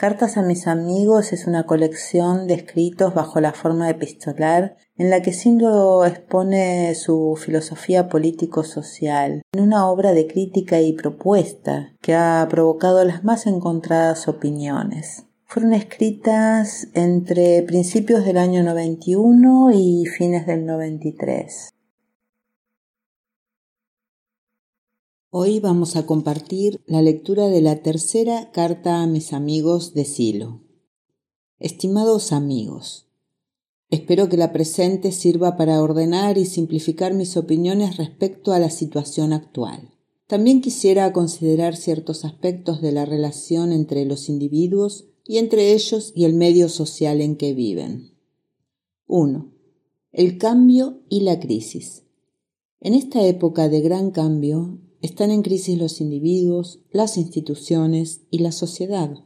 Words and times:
Cartas 0.00 0.36
a 0.36 0.42
mis 0.42 0.68
amigos 0.68 1.32
es 1.32 1.48
una 1.48 1.66
colección 1.66 2.46
de 2.46 2.54
escritos 2.54 3.14
bajo 3.14 3.40
la 3.40 3.52
forma 3.52 3.90
epistolar 3.90 4.76
en 4.96 5.10
la 5.10 5.22
que 5.22 5.32
Sindo 5.32 6.04
expone 6.04 6.94
su 6.94 7.36
filosofía 7.36 8.08
político-social 8.08 9.42
en 9.52 9.60
una 9.60 9.90
obra 9.90 10.12
de 10.12 10.28
crítica 10.28 10.80
y 10.80 10.92
propuesta 10.92 11.96
que 12.00 12.14
ha 12.14 12.46
provocado 12.48 13.04
las 13.04 13.24
más 13.24 13.48
encontradas 13.48 14.28
opiniones. 14.28 15.24
Fueron 15.46 15.74
escritas 15.74 16.86
entre 16.94 17.64
principios 17.64 18.24
del 18.24 18.38
año 18.38 18.62
91 18.62 19.72
y 19.72 20.06
fines 20.06 20.46
del 20.46 20.64
93. 20.64 21.70
Hoy 25.30 25.60
vamos 25.60 25.94
a 25.96 26.06
compartir 26.06 26.80
la 26.86 27.02
lectura 27.02 27.48
de 27.48 27.60
la 27.60 27.82
tercera 27.82 28.50
carta 28.50 29.02
a 29.02 29.06
mis 29.06 29.34
amigos 29.34 29.92
de 29.92 30.06
Silo. 30.06 30.62
Estimados 31.58 32.32
amigos, 32.32 33.08
espero 33.90 34.30
que 34.30 34.38
la 34.38 34.54
presente 34.54 35.12
sirva 35.12 35.58
para 35.58 35.82
ordenar 35.82 36.38
y 36.38 36.46
simplificar 36.46 37.12
mis 37.12 37.36
opiniones 37.36 37.98
respecto 37.98 38.52
a 38.52 38.58
la 38.58 38.70
situación 38.70 39.34
actual. 39.34 39.90
También 40.26 40.62
quisiera 40.62 41.12
considerar 41.12 41.76
ciertos 41.76 42.24
aspectos 42.24 42.80
de 42.80 42.92
la 42.92 43.04
relación 43.04 43.72
entre 43.72 44.06
los 44.06 44.30
individuos 44.30 45.08
y 45.26 45.36
entre 45.36 45.74
ellos 45.74 46.10
y 46.16 46.24
el 46.24 46.32
medio 46.32 46.70
social 46.70 47.20
en 47.20 47.36
que 47.36 47.52
viven. 47.52 48.14
1. 49.06 49.52
El 50.10 50.38
cambio 50.38 51.02
y 51.10 51.20
la 51.20 51.38
crisis. 51.38 52.04
En 52.80 52.94
esta 52.94 53.26
época 53.26 53.68
de 53.68 53.82
gran 53.82 54.10
cambio, 54.10 54.78
están 55.02 55.30
en 55.30 55.42
crisis 55.42 55.78
los 55.78 56.00
individuos, 56.00 56.80
las 56.90 57.16
instituciones 57.16 58.22
y 58.30 58.38
la 58.38 58.52
sociedad. 58.52 59.24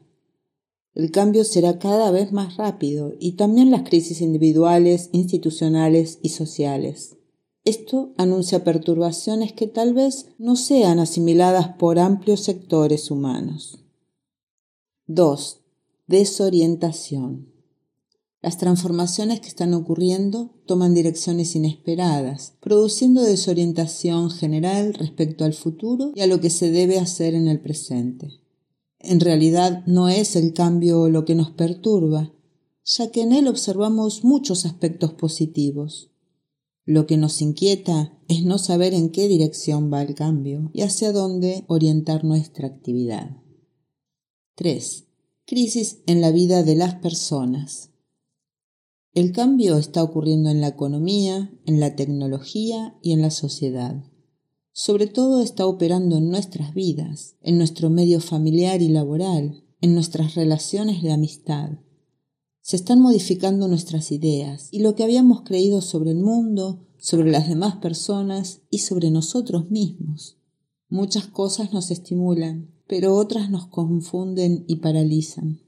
El 0.94 1.10
cambio 1.10 1.44
será 1.44 1.78
cada 1.78 2.10
vez 2.10 2.32
más 2.32 2.56
rápido 2.56 3.14
y 3.18 3.32
también 3.32 3.70
las 3.70 3.82
crisis 3.82 4.20
individuales, 4.20 5.08
institucionales 5.12 6.18
y 6.22 6.30
sociales. 6.30 7.16
Esto 7.64 8.12
anuncia 8.18 8.64
perturbaciones 8.64 9.52
que 9.52 9.68
tal 9.68 9.94
vez 9.94 10.26
no 10.38 10.56
sean 10.56 10.98
asimiladas 10.98 11.76
por 11.76 11.98
amplios 11.98 12.40
sectores 12.40 13.10
humanos. 13.10 13.78
2. 15.06 15.60
Desorientación. 16.08 17.51
Las 18.42 18.58
transformaciones 18.58 19.40
que 19.40 19.46
están 19.46 19.72
ocurriendo 19.72 20.50
toman 20.66 20.94
direcciones 20.94 21.54
inesperadas, 21.54 22.54
produciendo 22.60 23.22
desorientación 23.22 24.30
general 24.30 24.94
respecto 24.94 25.44
al 25.44 25.54
futuro 25.54 26.10
y 26.16 26.22
a 26.22 26.26
lo 26.26 26.40
que 26.40 26.50
se 26.50 26.72
debe 26.72 26.98
hacer 26.98 27.34
en 27.34 27.46
el 27.46 27.60
presente. 27.60 28.40
En 28.98 29.20
realidad 29.20 29.84
no 29.86 30.08
es 30.08 30.34
el 30.34 30.54
cambio 30.54 31.08
lo 31.08 31.24
que 31.24 31.36
nos 31.36 31.52
perturba, 31.52 32.32
ya 32.84 33.12
que 33.12 33.22
en 33.22 33.32
él 33.32 33.46
observamos 33.46 34.24
muchos 34.24 34.66
aspectos 34.66 35.12
positivos. 35.12 36.10
Lo 36.84 37.06
que 37.06 37.16
nos 37.16 37.40
inquieta 37.42 38.18
es 38.26 38.44
no 38.44 38.58
saber 38.58 38.92
en 38.92 39.10
qué 39.10 39.28
dirección 39.28 39.92
va 39.92 40.02
el 40.02 40.16
cambio 40.16 40.68
y 40.72 40.82
hacia 40.82 41.12
dónde 41.12 41.64
orientar 41.68 42.24
nuestra 42.24 42.66
actividad. 42.66 43.36
3. 44.56 45.04
Crisis 45.46 45.98
en 46.06 46.20
la 46.20 46.32
vida 46.32 46.64
de 46.64 46.74
las 46.74 46.96
personas. 46.96 47.91
El 49.14 49.32
cambio 49.32 49.76
está 49.76 50.02
ocurriendo 50.02 50.48
en 50.48 50.62
la 50.62 50.68
economía, 50.68 51.52
en 51.66 51.80
la 51.80 51.96
tecnología 51.96 52.96
y 53.02 53.12
en 53.12 53.20
la 53.20 53.30
sociedad. 53.30 54.02
Sobre 54.72 55.06
todo 55.06 55.42
está 55.42 55.66
operando 55.66 56.16
en 56.16 56.30
nuestras 56.30 56.72
vidas, 56.72 57.36
en 57.42 57.58
nuestro 57.58 57.90
medio 57.90 58.20
familiar 58.20 58.80
y 58.80 58.88
laboral, 58.88 59.64
en 59.82 59.92
nuestras 59.92 60.34
relaciones 60.34 61.02
de 61.02 61.12
amistad. 61.12 61.72
Se 62.62 62.76
están 62.76 63.00
modificando 63.00 63.68
nuestras 63.68 64.12
ideas 64.12 64.68
y 64.70 64.78
lo 64.78 64.94
que 64.94 65.02
habíamos 65.02 65.42
creído 65.42 65.82
sobre 65.82 66.12
el 66.12 66.20
mundo, 66.20 66.86
sobre 66.96 67.30
las 67.30 67.50
demás 67.50 67.76
personas 67.76 68.62
y 68.70 68.78
sobre 68.78 69.10
nosotros 69.10 69.70
mismos. 69.70 70.38
Muchas 70.88 71.26
cosas 71.26 71.74
nos 71.74 71.90
estimulan, 71.90 72.70
pero 72.86 73.14
otras 73.14 73.50
nos 73.50 73.66
confunden 73.66 74.64
y 74.68 74.76
paralizan 74.76 75.61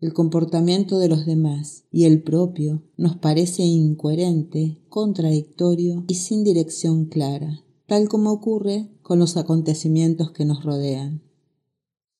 el 0.00 0.14
comportamiento 0.14 0.98
de 0.98 1.08
los 1.08 1.26
demás 1.26 1.84
y 1.90 2.04
el 2.04 2.22
propio 2.22 2.82
nos 2.96 3.16
parece 3.16 3.62
incoherente, 3.62 4.78
contradictorio 4.88 6.04
y 6.08 6.14
sin 6.14 6.42
dirección 6.42 7.04
clara, 7.04 7.62
tal 7.86 8.08
como 8.08 8.32
ocurre 8.32 8.88
con 9.02 9.18
los 9.18 9.36
acontecimientos 9.36 10.30
que 10.30 10.46
nos 10.46 10.64
rodean. 10.64 11.22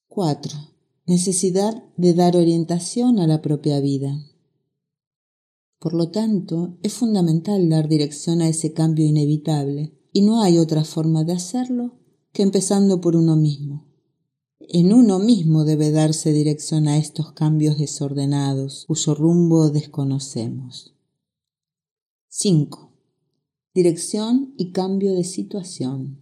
4. 0.08 0.52
Necesidad 1.06 1.82
de 1.96 2.12
dar 2.12 2.36
orientación 2.36 3.18
a 3.18 3.26
la 3.26 3.40
propia 3.40 3.80
vida. 3.80 4.26
Por 5.78 5.94
lo 5.94 6.10
tanto, 6.10 6.76
es 6.82 6.92
fundamental 6.92 7.70
dar 7.70 7.88
dirección 7.88 8.42
a 8.42 8.48
ese 8.48 8.74
cambio 8.74 9.06
inevitable, 9.06 9.94
y 10.12 10.20
no 10.20 10.42
hay 10.42 10.58
otra 10.58 10.84
forma 10.84 11.24
de 11.24 11.32
hacerlo 11.32 11.94
que 12.32 12.42
empezando 12.42 13.00
por 13.00 13.16
uno 13.16 13.36
mismo 13.36 13.89
en 14.72 14.92
uno 14.92 15.18
mismo 15.18 15.64
debe 15.64 15.90
darse 15.90 16.32
dirección 16.32 16.86
a 16.86 16.96
estos 16.96 17.32
cambios 17.32 17.76
desordenados, 17.76 18.84
cuyo 18.86 19.14
rumbo 19.14 19.70
desconocemos. 19.70 20.94
5. 22.28 22.92
Dirección 23.74 24.54
y 24.56 24.70
cambio 24.70 25.14
de 25.14 25.24
situación. 25.24 26.20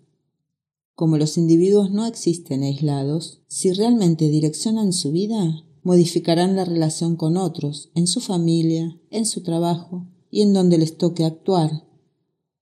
Como 0.94 1.18
los 1.18 1.36
individuos 1.36 1.90
no 1.90 2.06
existen 2.06 2.62
aislados, 2.62 3.42
si 3.48 3.72
realmente 3.72 4.28
direccionan 4.28 4.94
su 4.94 5.12
vida, 5.12 5.64
modificarán 5.82 6.56
la 6.56 6.64
relación 6.64 7.16
con 7.16 7.36
otros, 7.36 7.90
en 7.94 8.06
su 8.06 8.20
familia, 8.20 8.98
en 9.10 9.26
su 9.26 9.42
trabajo 9.42 10.06
y 10.30 10.40
en 10.40 10.54
donde 10.54 10.78
les 10.78 10.96
toque 10.96 11.24
actuar. 11.24 11.86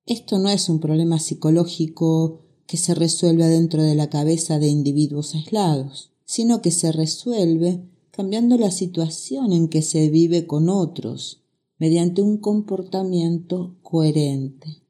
Esto 0.05 0.39
no 0.39 0.49
es 0.49 0.69
un 0.69 0.81
problema 0.81 1.19
psicológico 1.19 2.46
que 2.67 2.77
se 2.77 2.95
resuelve 2.95 3.47
dentro 3.47 3.83
de 3.83 3.95
la 3.95 4.11
cabeza 4.11 4.59
de 4.59 4.69
individuos 4.69 5.35
aislados, 5.35 6.11
sino 6.25 6.61
que 6.61 6.71
se 6.71 6.93
resuelve 6.93 7.83
cambiando 8.11 8.57
la 8.57 8.71
situación 8.71 9.53
en 9.53 9.69
que 9.69 9.83
se 9.83 10.09
vive 10.09 10.47
con 10.47 10.69
otros, 10.69 11.43
mediante 11.79 12.23
un 12.23 12.39
comportamiento 12.39 13.77
coherente. 13.83 14.83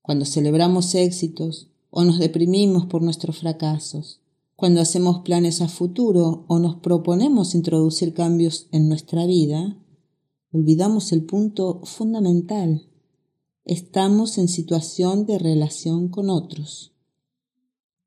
Cuando 0.00 0.24
celebramos 0.24 0.94
éxitos 0.94 1.68
o 1.90 2.04
nos 2.04 2.18
deprimimos 2.18 2.86
por 2.86 3.02
nuestros 3.02 3.38
fracasos, 3.38 4.20
cuando 4.56 4.80
hacemos 4.80 5.22
planes 5.24 5.60
a 5.60 5.68
futuro 5.68 6.44
o 6.46 6.60
nos 6.60 6.76
proponemos 6.76 7.54
introducir 7.54 8.14
cambios 8.14 8.68
en 8.70 8.88
nuestra 8.88 9.26
vida, 9.26 9.76
olvidamos 10.52 11.10
el 11.10 11.24
punto 11.24 11.80
fundamental. 11.84 12.86
Estamos 13.64 14.38
en 14.38 14.46
situación 14.46 15.26
de 15.26 15.38
relación 15.40 16.08
con 16.08 16.30
otros. 16.30 16.91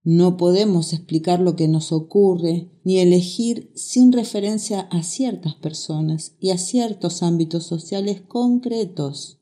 No 0.07 0.37
podemos 0.37 0.93
explicar 0.93 1.39
lo 1.39 1.55
que 1.55 1.67
nos 1.67 1.91
ocurre 1.91 2.69
ni 2.83 2.99
elegir 2.99 3.71
sin 3.73 4.11
referencia 4.11 4.81
a 4.81 5.01
ciertas 5.01 5.55
personas 5.55 6.35
y 6.39 6.51
a 6.51 6.59
ciertos 6.59 7.23
ámbitos 7.23 7.65
sociales 7.65 8.21
concretos. 8.21 9.39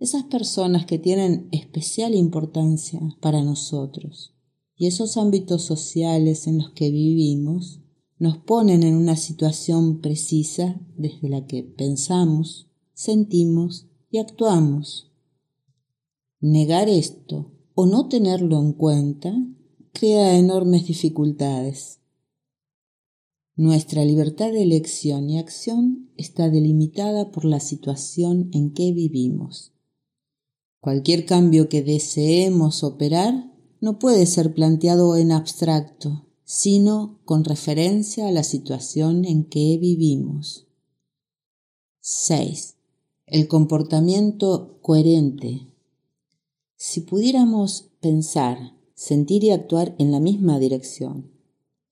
Esas 0.00 0.24
personas 0.24 0.86
que 0.86 0.98
tienen 0.98 1.48
especial 1.52 2.16
importancia 2.16 3.00
para 3.20 3.44
nosotros 3.44 4.34
y 4.76 4.88
esos 4.88 5.16
ámbitos 5.16 5.62
sociales 5.62 6.48
en 6.48 6.58
los 6.58 6.70
que 6.70 6.90
vivimos 6.90 7.78
nos 8.18 8.38
ponen 8.38 8.82
en 8.82 8.96
una 8.96 9.14
situación 9.14 10.00
precisa 10.00 10.80
desde 10.96 11.28
la 11.28 11.46
que 11.46 11.62
pensamos, 11.62 12.66
sentimos 12.92 13.86
y 14.10 14.18
actuamos. 14.18 15.12
Negar 16.40 16.88
esto 16.88 17.52
o 17.76 17.86
no 17.86 18.08
tenerlo 18.08 18.58
en 18.58 18.72
cuenta 18.72 19.32
crea 19.92 20.36
enormes 20.36 20.86
dificultades. 20.86 21.98
Nuestra 23.56 24.04
libertad 24.04 24.52
de 24.52 24.62
elección 24.62 25.28
y 25.28 25.38
acción 25.38 26.08
está 26.16 26.48
delimitada 26.48 27.30
por 27.30 27.44
la 27.44 27.60
situación 27.60 28.48
en 28.52 28.72
que 28.72 28.92
vivimos. 28.92 29.72
Cualquier 30.80 31.26
cambio 31.26 31.68
que 31.68 31.82
deseemos 31.82 32.82
operar 32.84 33.52
no 33.80 33.98
puede 33.98 34.24
ser 34.24 34.54
planteado 34.54 35.16
en 35.16 35.32
abstracto, 35.32 36.26
sino 36.44 37.18
con 37.24 37.44
referencia 37.44 38.28
a 38.28 38.32
la 38.32 38.44
situación 38.44 39.24
en 39.24 39.44
que 39.44 39.76
vivimos. 39.78 40.66
6. 42.00 42.76
El 43.26 43.46
comportamiento 43.46 44.78
coherente. 44.80 45.66
Si 46.76 47.02
pudiéramos 47.02 47.90
pensar 48.00 48.79
sentir 49.00 49.44
y 49.44 49.50
actuar 49.50 49.94
en 49.96 50.12
la 50.12 50.20
misma 50.20 50.58
dirección. 50.58 51.30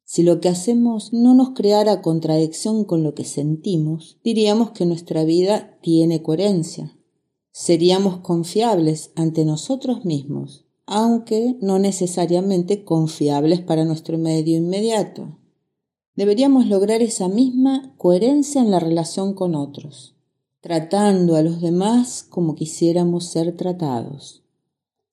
Si 0.05 0.23
lo 0.23 0.43
que 0.43 0.51
hacemos 0.51 1.11
no 1.15 1.33
nos 1.33 1.51
creara 1.55 2.03
contradicción 2.03 2.85
con 2.85 3.03
lo 3.03 3.15
que 3.15 3.25
sentimos, 3.25 4.19
diríamos 4.23 4.73
que 4.73 4.85
nuestra 4.85 5.25
vida 5.25 5.79
tiene 5.81 6.23
coherencia. 6.23 6.99
Seríamos 7.51 8.19
confiables 8.19 9.11
ante 9.15 9.47
nosotros 9.47 10.05
mismos, 10.05 10.67
aunque 10.85 11.57
no 11.63 11.79
necesariamente 11.79 12.85
confiables 12.85 13.63
para 13.63 13.87
nuestro 13.87 14.19
medio 14.19 14.59
inmediato. 14.59 15.39
deberíamos 16.15 16.67
lograr 16.67 17.01
esa 17.01 17.29
misma 17.29 17.95
coherencia 17.97 18.61
en 18.61 18.71
la 18.71 18.81
relación 18.81 19.33
con 19.33 19.55
otros, 19.55 20.15
tratando 20.61 21.37
a 21.37 21.43
los 21.43 21.63
demás 21.63 22.23
como 22.29 22.55
quisiéramos 22.55 23.25
ser 23.25 23.57
tratados. 23.57 24.43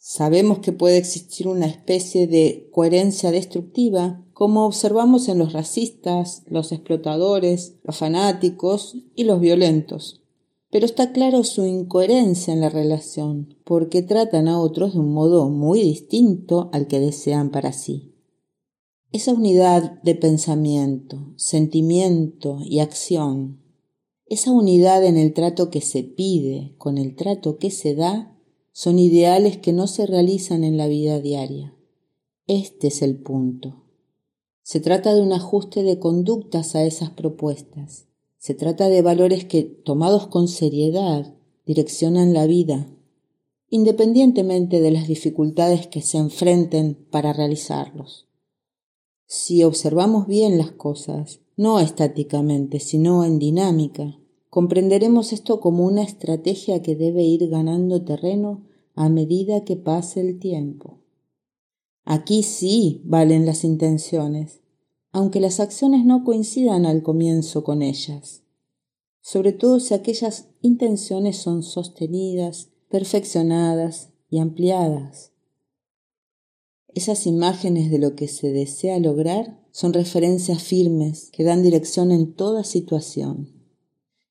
Sabemos 0.07 0.59
que 0.59 0.71
puede 0.71 0.97
existir 0.97 1.47
una 1.47 1.65
especie 1.65 2.27
de 2.27 2.69
coherencia 2.71 3.31
destructiva, 3.31 4.23
como 4.33 4.67
observamos 4.67 5.27
en 5.29 5.39
los 5.39 5.51
racistas, 5.51 6.43
los 6.45 6.71
explotadores, 6.71 7.77
los 7.81 7.97
fanáticos 7.97 8.97
y 9.15 9.23
los 9.23 9.39
violentos. 9.39 10.21
Pero 10.69 10.85
está 10.85 11.11
claro 11.11 11.43
su 11.43 11.65
incoherencia 11.65 12.53
en 12.53 12.61
la 12.61 12.69
relación, 12.69 13.57
porque 13.65 14.03
tratan 14.03 14.47
a 14.47 14.59
otros 14.61 14.93
de 14.93 14.99
un 14.99 15.11
modo 15.11 15.49
muy 15.49 15.81
distinto 15.81 16.69
al 16.71 16.85
que 16.85 16.99
desean 16.99 17.49
para 17.49 17.73
sí. 17.73 18.13
Esa 19.11 19.33
unidad 19.33 20.03
de 20.03 20.13
pensamiento, 20.13 21.33
sentimiento 21.35 22.59
y 22.63 22.77
acción, 22.77 23.59
esa 24.27 24.51
unidad 24.51 25.03
en 25.03 25.17
el 25.17 25.33
trato 25.33 25.71
que 25.71 25.81
se 25.81 26.03
pide 26.03 26.75
con 26.77 26.99
el 26.99 27.15
trato 27.15 27.57
que 27.57 27.71
se 27.71 27.95
da, 27.95 28.34
son 28.77 28.99
ideales 28.99 29.55
que 29.55 29.71
no 29.71 29.87
se 29.87 30.05
realizan 30.05 30.65
en 30.65 30.75
la 30.75 30.87
vida 30.87 31.21
diaria. 31.21 31.73
Este 32.45 32.87
es 32.87 33.01
el 33.01 33.15
punto. 33.15 33.85
Se 34.63 34.81
trata 34.81 35.15
de 35.15 35.21
un 35.21 35.31
ajuste 35.31 35.81
de 35.81 35.97
conductas 35.97 36.75
a 36.75 36.83
esas 36.83 37.09
propuestas. 37.09 38.09
Se 38.37 38.53
trata 38.53 38.89
de 38.89 39.01
valores 39.01 39.45
que, 39.45 39.63
tomados 39.63 40.27
con 40.27 40.49
seriedad, 40.49 41.37
direccionan 41.65 42.33
la 42.33 42.47
vida, 42.47 42.93
independientemente 43.69 44.81
de 44.81 44.91
las 44.91 45.07
dificultades 45.07 45.87
que 45.87 46.01
se 46.01 46.17
enfrenten 46.17 46.95
para 47.09 47.31
realizarlos. 47.31 48.27
Si 49.25 49.63
observamos 49.63 50.27
bien 50.27 50.57
las 50.57 50.71
cosas, 50.71 51.39
no 51.55 51.79
estáticamente, 51.79 52.81
sino 52.81 53.23
en 53.23 53.39
dinámica, 53.39 54.19
Comprenderemos 54.55 55.33
esto 55.33 55.59
como 55.59 55.83
una 55.83 56.01
estrategia 56.01 56.81
que 56.81 56.95
debe 56.95 57.23
ir 57.23 57.49
ganando 57.49 58.05
terreno 58.05 58.63
a 58.93 59.09
medida 59.09 59.65
que 59.65 59.75
pase 59.75 60.21
el 60.21 60.39
tiempo. 60.39 61.01
Aquí 62.05 62.41
sí 62.41 63.01
valen 63.03 63.45
las 63.45 63.65
intenciones, 63.65 64.61
aunque 65.11 65.41
las 65.41 65.59
acciones 65.59 66.05
no 66.05 66.23
coincidan 66.23 66.85
al 66.85 67.03
comienzo 67.03 67.65
con 67.65 67.81
ellas, 67.81 68.43
sobre 69.19 69.51
todo 69.51 69.81
si 69.81 69.93
aquellas 69.93 70.47
intenciones 70.61 71.35
son 71.35 71.61
sostenidas, 71.61 72.69
perfeccionadas 72.89 74.13
y 74.29 74.39
ampliadas. 74.39 75.33
Esas 76.93 77.27
imágenes 77.27 77.91
de 77.91 77.99
lo 77.99 78.15
que 78.15 78.29
se 78.29 78.53
desea 78.53 78.99
lograr 78.99 79.61
son 79.71 79.91
referencias 79.91 80.63
firmes 80.63 81.29
que 81.33 81.43
dan 81.43 81.61
dirección 81.61 82.13
en 82.13 82.33
toda 82.35 82.63
situación. 82.63 83.54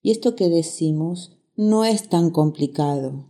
Y 0.04 0.10
esto 0.10 0.36
que 0.36 0.50
decimos 0.50 1.32
no 1.56 1.86
es 1.86 2.10
tan 2.10 2.28
complicado. 2.28 3.24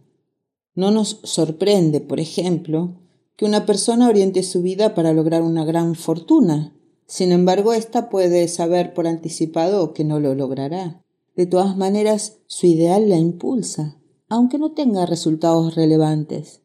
No 0.75 0.91
nos 0.91 1.21
sorprende, 1.23 2.00
por 2.00 2.19
ejemplo, 2.19 2.97
que 3.37 3.44
una 3.44 3.65
persona 3.65 4.09
oriente 4.09 4.43
su 4.43 4.61
vida 4.61 4.93
para 4.93 5.12
lograr 5.12 5.43
una 5.43 5.65
gran 5.65 5.94
fortuna. 5.94 6.76
Sin 7.06 7.31
embargo, 7.31 7.73
ésta 7.75 8.11
puede 8.11 8.49
saber 8.49 8.93
por 8.93 9.06
anticipado 9.06 9.94
que 9.94 10.03
no 10.03 10.19
lo 10.19 10.35
logrará. 10.35 11.00
De 11.37 11.47
todas 11.47 11.76
maneras, 11.76 12.38
su 12.49 12.67
ideal 12.67 13.09
la 13.09 13.19
impulsa, 13.19 14.00
aunque 14.29 14.59
no 14.59 14.73
tenga 14.73 15.06
resultados 15.06 15.77
relevantes. 15.77 16.61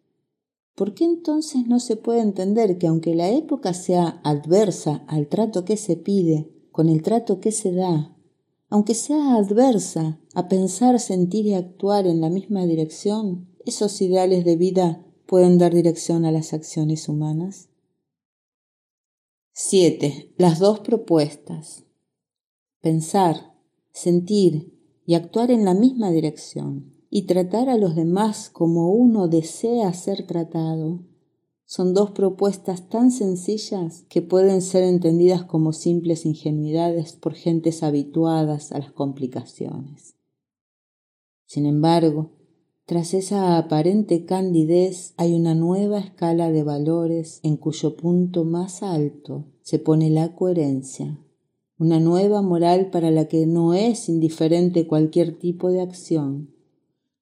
¿Por 0.74 0.96
qué 0.96 1.06
entonces 1.06 1.68
no 1.68 1.80
se 1.80 1.98
puede 1.98 2.22
entender 2.22 2.80
que 2.80 2.88
aunque 2.88 3.14
la 3.14 3.30
época 3.30 3.76
sea 3.76 4.22
adversa 4.24 5.04
al 5.06 5.28
trato 5.28 5.66
que 5.66 5.78
se 5.78 5.98
pide, 5.98 6.50
con 6.72 6.90
el 6.90 7.04
trato 7.04 7.40
que 7.40 7.52
se 7.52 7.74
da, 7.74 8.16
aunque 8.70 8.94
sea 8.94 9.36
adversa 9.36 10.20
a 10.36 10.48
pensar, 10.48 11.00
sentir 11.00 11.46
y 11.48 11.54
actuar 11.54 12.06
en 12.06 12.22
la 12.22 12.30
misma 12.30 12.66
dirección, 12.66 13.48
esos 13.66 14.02
ideales 14.02 14.46
de 14.46 14.56
vida 14.56 15.06
pueden 15.26 15.58
dar 15.58 15.74
dirección 15.74 16.26
a 16.26 16.32
las 16.32 16.54
acciones 16.54 17.10
humanas. 17.10 17.70
7. 19.54 20.34
Las 20.38 20.60
dos 20.60 20.80
propuestas. 20.80 21.84
Pensar, 22.82 23.54
sentir 23.92 24.74
y 25.06 25.16
actuar 25.16 25.52
en 25.52 25.66
la 25.66 25.74
misma 25.74 26.12
dirección 26.12 26.94
y 27.10 27.24
tratar 27.24 27.70
a 27.70 27.78
los 27.78 27.96
demás 27.96 28.50
como 28.52 28.92
uno 28.92 29.28
desea 29.28 29.92
ser 29.94 30.28
tratado 30.28 31.00
son 31.70 31.94
dos 31.94 32.10
propuestas 32.10 32.90
tan 32.90 33.12
sencillas 33.12 34.04
que 34.10 34.24
pueden 34.24 34.64
ser 34.64 34.82
entendidas 34.84 35.44
como 35.44 35.72
simples 35.72 36.26
ingenuidades 36.26 37.14
por 37.14 37.36
gentes 37.36 37.84
habituadas 37.84 38.72
a 38.72 38.80
las 38.80 38.92
complicaciones. 38.92 40.16
Sin 41.46 41.68
embargo, 41.68 42.32
tras 42.86 43.14
esa 43.14 43.60
aparente 43.60 44.26
candidez 44.26 45.14
hay 45.18 45.36
una 45.36 45.54
nueva 45.54 46.00
escala 46.00 46.52
de 46.52 46.64
valores 46.64 47.40
en 47.44 47.56
cuyo 47.56 47.96
punto 47.96 48.46
más 48.46 48.82
alto 48.82 49.46
se 49.62 49.78
pone 49.78 50.10
la 50.10 50.34
coherencia, 50.34 51.24
una 51.78 52.00
nueva 52.00 52.42
moral 52.42 52.90
para 52.90 53.12
la 53.12 53.28
que 53.28 53.46
no 53.46 53.76
es 53.76 54.10
indiferente 54.10 54.88
cualquier 54.88 55.38
tipo 55.38 55.70
de 55.70 55.82
acción, 55.82 56.50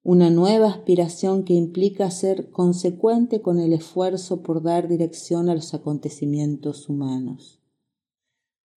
una 0.08 0.30
nueva 0.30 0.70
aspiración 0.70 1.44
que 1.44 1.52
implica 1.52 2.10
ser 2.10 2.48
consecuente 2.48 3.42
con 3.42 3.60
el 3.60 3.74
esfuerzo 3.74 4.42
por 4.42 4.62
dar 4.62 4.88
dirección 4.88 5.50
a 5.50 5.54
los 5.54 5.74
acontecimientos 5.74 6.88
humanos. 6.88 7.60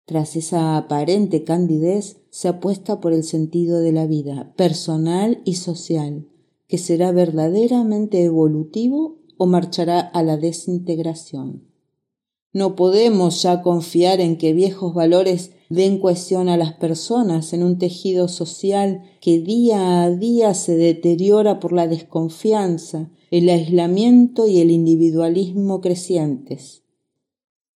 Tras 0.04 0.36
esa 0.36 0.76
aparente 0.76 1.46
candidez 1.46 2.18
se 2.32 2.50
apuesta 2.50 3.00
por 3.00 3.14
el 3.14 3.24
sentido 3.24 3.80
de 3.80 3.94
la 3.94 4.08
vida, 4.08 4.54
personal 4.58 5.42
y 5.46 5.54
social, 5.54 6.28
que 6.68 6.78
será 6.78 7.14
verdaderamente 7.14 8.26
evolutivo 8.26 9.20
o 9.38 9.46
marchará 9.46 10.02
a 10.02 10.24
la 10.24 10.36
desintegración. 10.36 11.64
No 12.52 12.76
podemos 12.76 13.42
ya 13.42 13.62
confiar 13.62 14.20
en 14.20 14.38
que 14.38 14.52
viejos 14.52 14.94
valores 14.94 15.52
den 15.72 16.00
cohesión 16.00 16.50
a 16.50 16.58
las 16.58 16.74
personas 16.74 17.54
en 17.54 17.64
un 17.64 17.78
tejido 17.78 18.28
social 18.28 19.04
que 19.22 19.40
día 19.40 20.04
a 20.04 20.12
día 20.12 20.54
se 20.54 20.76
deteriora 20.76 21.62
por 21.62 21.72
la 21.72 21.88
desconfianza, 21.88 23.10
el 23.32 23.48
aislamiento 23.48 24.48
y 24.48 24.60
el 24.60 24.70
individualismo 24.70 25.80
crecientes. 25.80 26.84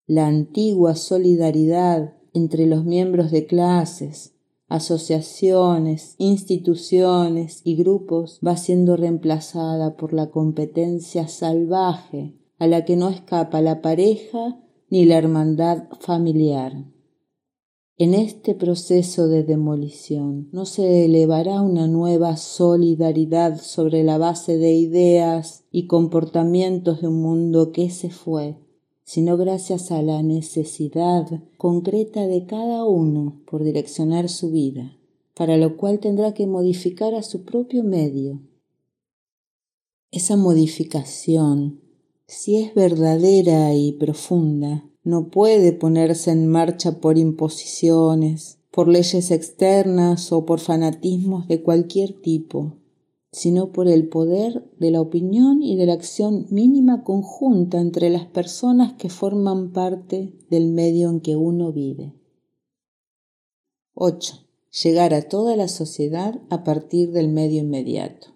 La 0.07 0.27
antigua 0.27 0.95
solidaridad 0.95 2.15
entre 2.33 2.65
los 2.65 2.83
miembros 2.83 3.31
de 3.31 3.45
clases, 3.45 4.33
asociaciones, 4.68 6.15
instituciones 6.17 7.62
y 7.63 7.77
grupos 7.77 8.41
va 8.46 8.58
siendo 8.58 8.98
reemplazada 8.98 9.96
por 9.96 10.12
la 10.12 10.31
competencia 10.31 11.29
salvaje 11.29 12.36
a 12.60 12.67
la 12.67 12.84
que 12.84 12.98
no 12.98 13.08
escapa 13.08 13.62
la 13.62 13.81
pareja 13.81 14.60
ni 14.89 15.05
la 15.05 15.17
hermandad 15.17 15.88
familiar. 16.01 16.94
En 17.97 18.13
este 18.13 18.55
proceso 18.55 19.29
de 19.29 19.43
demolición 19.43 20.49
no 20.51 20.65
se 20.65 21.05
elevará 21.05 21.61
una 21.61 21.87
nueva 21.87 22.35
solidaridad 22.35 23.61
sobre 23.61 24.03
la 24.03 24.17
base 24.17 24.57
de 24.57 24.73
ideas 24.73 25.63
y 25.71 25.87
comportamientos 25.87 26.99
de 26.99 27.07
un 27.07 27.21
mundo 27.21 27.71
que 27.71 27.89
se 27.89 28.09
fue, 28.09 28.57
sino 29.05 29.37
gracias 29.37 29.91
a 29.91 30.01
la 30.01 30.21
necesidad 30.23 31.41
concreta 31.57 32.27
de 32.27 32.45
cada 32.45 32.83
uno 32.83 33.41
por 33.49 33.63
direccionar 33.63 34.27
su 34.27 34.51
vida, 34.51 34.97
para 35.33 35.55
lo 35.55 35.77
cual 35.77 35.99
tendrá 35.99 36.33
que 36.33 36.47
modificar 36.47 37.15
a 37.15 37.23
su 37.23 37.45
propio 37.45 37.81
medio. 37.85 38.41
Esa 40.11 40.35
modificación, 40.35 41.79
si 42.27 42.57
es 42.57 42.75
verdadera 42.75 43.73
y 43.73 43.93
profunda, 43.93 44.83
no 45.05 45.29
puede 45.29 45.71
ponerse 45.71 46.31
en 46.31 46.47
marcha 46.47 47.00
por 47.00 47.17
imposiciones, 47.17 48.57
por 48.71 48.88
leyes 48.88 49.31
externas 49.31 50.33
o 50.33 50.45
por 50.45 50.59
fanatismos 50.59 51.47
de 51.47 51.62
cualquier 51.62 52.12
tipo, 52.12 52.74
sino 53.31 53.71
por 53.71 53.88
el 53.88 54.09
poder 54.09 54.67
de 54.79 54.91
la 54.91 55.01
opinión 55.01 55.62
y 55.62 55.75
de 55.75 55.85
la 55.85 55.93
acción 55.93 56.47
mínima 56.50 57.03
conjunta 57.03 57.79
entre 57.79 58.09
las 58.09 58.25
personas 58.25 58.93
que 58.93 59.09
forman 59.09 59.71
parte 59.71 60.33
del 60.50 60.69
medio 60.69 61.09
en 61.09 61.21
que 61.21 61.35
uno 61.35 61.71
vive. 61.71 62.13
8. 63.93 64.41
Llegar 64.83 65.13
a 65.13 65.21
toda 65.21 65.55
la 65.55 65.67
sociedad 65.67 66.41
a 66.50 66.63
partir 66.63 67.12
del 67.12 67.29
medio 67.29 67.62
inmediato. 67.62 68.35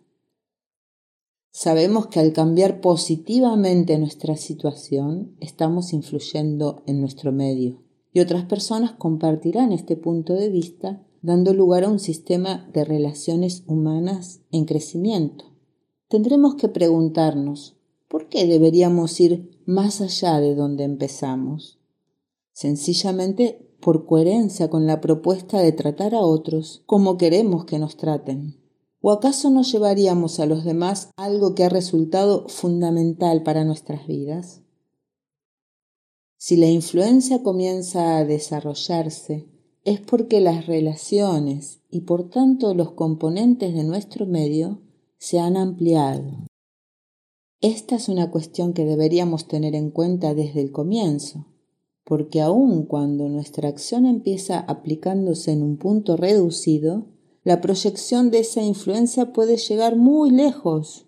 Sabemos 1.62 2.08
que 2.08 2.22
al 2.22 2.32
cambiar 2.32 2.80
positivamente 2.80 3.98
nuestra 3.98 4.38
situación, 4.38 5.36
estamos 5.42 5.92
influyendo 5.92 6.84
en 6.86 7.02
nuestro 7.02 7.34
medio 7.34 7.82
y 8.14 8.22
otras 8.22 8.46
personas 8.46 8.94
compartirán 8.94 9.74
este 9.74 9.98
punto 9.98 10.36
de 10.36 10.48
vista 10.48 11.06
dando 11.22 11.54
lugar 11.54 11.84
a 11.84 11.90
un 11.90 12.00
sistema 12.00 12.70
de 12.72 12.86
relaciones 12.86 13.66
humanas 13.68 14.40
en 14.54 14.64
crecimiento. 14.64 15.52
Tendremos 16.08 16.56
que 16.56 16.70
preguntarnos, 16.70 17.76
¿por 18.08 18.30
qué 18.30 18.46
deberíamos 18.46 19.20
ir 19.20 19.60
más 19.66 20.00
allá 20.00 20.40
de 20.40 20.56
donde 20.56 20.86
empezamos? 20.86 21.78
Sencillamente 22.54 23.70
por 23.82 24.06
coherencia 24.06 24.70
con 24.70 24.88
la 24.88 25.02
propuesta 25.02 25.60
de 25.60 25.74
tratar 25.74 26.16
a 26.16 26.22
otros 26.22 26.84
como 26.86 27.18
queremos 27.18 27.66
que 27.66 27.80
nos 27.80 27.98
traten. 27.98 28.69
¿O 29.02 29.12
acaso 29.12 29.50
no 29.50 29.64
llevaríamos 29.64 30.40
a 30.40 30.46
los 30.46 30.66
demás 30.66 31.12
algo 31.16 31.56
que 31.56 31.64
ha 31.64 31.70
resultado 31.70 32.48
fundamental 32.50 33.44
para 33.44 33.64
nuestras 33.64 34.06
vidas? 34.08 34.62
Si 36.38 36.58
la 36.58 36.68
influencia 36.68 37.42
comienza 37.44 38.18
a 38.18 38.26
desarrollarse, 38.26 39.48
es 39.86 40.02
porque 40.02 40.42
las 40.42 40.68
relaciones 40.68 41.82
y 41.90 42.02
por 42.02 42.30
tanto 42.30 42.74
los 42.74 42.92
componentes 42.92 43.74
de 43.74 43.84
nuestro 43.84 44.26
medio 44.26 44.82
se 45.18 45.40
han 45.40 45.58
ampliado. 45.58 46.48
Esta 47.62 47.96
es 47.96 48.08
una 48.08 48.32
cuestión 48.32 48.74
que 48.74 48.86
deberíamos 48.86 49.48
tener 49.48 49.76
en 49.76 49.92
cuenta 49.92 50.34
desde 50.34 50.62
el 50.62 50.72
comienzo, 50.72 51.46
porque 52.06 52.42
aun 52.42 52.84
cuando 52.84 53.28
nuestra 53.28 53.68
acción 53.68 54.06
empieza 54.06 54.60
aplicándose 54.60 55.52
en 55.52 55.64
un 55.64 55.78
punto 55.78 56.16
reducido, 56.16 57.08
la 57.50 57.62
proyección 57.62 58.30
de 58.30 58.42
esa 58.42 58.62
influencia 58.62 59.34
puede 59.34 59.58
llegar 59.58 59.96
muy 59.96 60.30
lejos. 60.30 61.08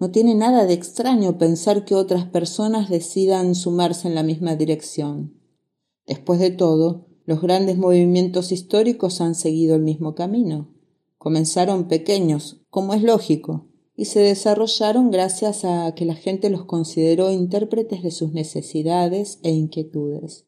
No 0.00 0.10
tiene 0.10 0.34
nada 0.34 0.64
de 0.64 0.72
extraño 0.72 1.36
pensar 1.36 1.84
que 1.84 1.94
otras 1.94 2.24
personas 2.24 2.88
decidan 2.88 3.54
sumarse 3.54 4.08
en 4.08 4.14
la 4.14 4.22
misma 4.22 4.56
dirección. 4.56 5.38
Después 6.06 6.40
de 6.40 6.50
todo, 6.50 7.04
los 7.26 7.42
grandes 7.42 7.76
movimientos 7.76 8.50
históricos 8.50 9.20
han 9.20 9.34
seguido 9.34 9.76
el 9.76 9.82
mismo 9.82 10.14
camino. 10.14 10.74
Comenzaron 11.18 11.86
pequeños, 11.86 12.62
como 12.70 12.94
es 12.94 13.02
lógico, 13.02 13.66
y 13.94 14.06
se 14.06 14.20
desarrollaron 14.20 15.10
gracias 15.10 15.66
a 15.66 15.94
que 15.94 16.06
la 16.06 16.14
gente 16.14 16.48
los 16.48 16.64
consideró 16.64 17.30
intérpretes 17.30 18.02
de 18.02 18.10
sus 18.10 18.32
necesidades 18.32 19.38
e 19.42 19.50
inquietudes 19.50 20.46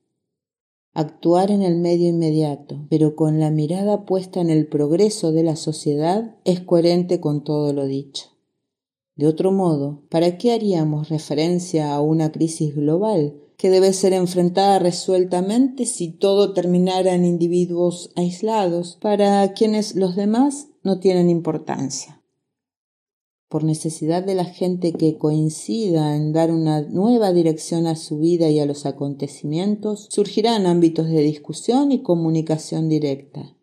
actuar 0.96 1.50
en 1.50 1.62
el 1.62 1.76
medio 1.76 2.08
inmediato, 2.08 2.86
pero 2.88 3.14
con 3.14 3.38
la 3.38 3.50
mirada 3.50 4.06
puesta 4.06 4.40
en 4.40 4.48
el 4.48 4.66
progreso 4.66 5.30
de 5.30 5.42
la 5.42 5.54
sociedad, 5.54 6.36
es 6.44 6.60
coherente 6.60 7.20
con 7.20 7.44
todo 7.44 7.72
lo 7.72 7.86
dicho. 7.86 8.28
De 9.14 9.26
otro 9.26 9.52
modo, 9.52 10.02
¿para 10.08 10.38
qué 10.38 10.52
haríamos 10.52 11.10
referencia 11.10 11.94
a 11.94 12.00
una 12.00 12.32
crisis 12.32 12.74
global 12.74 13.34
que 13.56 13.70
debe 13.70 13.92
ser 13.92 14.14
enfrentada 14.14 14.78
resueltamente 14.78 15.86
si 15.86 16.10
todo 16.10 16.52
terminara 16.52 17.14
en 17.14 17.24
individuos 17.24 18.10
aislados 18.16 18.98
para 19.00 19.52
quienes 19.52 19.96
los 19.96 20.16
demás 20.16 20.68
no 20.82 20.98
tienen 20.98 21.28
importancia? 21.30 22.15
Por 23.48 23.62
necesidad 23.62 24.24
de 24.24 24.34
la 24.34 24.44
gente 24.44 24.92
que 24.92 25.18
coincida 25.18 26.16
en 26.16 26.32
dar 26.32 26.50
una 26.50 26.82
nueva 26.82 27.32
dirección 27.32 27.86
a 27.86 27.94
su 27.94 28.18
vida 28.18 28.48
y 28.48 28.58
a 28.58 28.66
los 28.66 28.86
acontecimientos, 28.86 30.08
surgirán 30.10 30.66
ámbitos 30.66 31.08
de 31.08 31.20
discusión 31.20 31.92
y 31.92 32.02
comunicación 32.02 32.88
directa. 32.88 33.56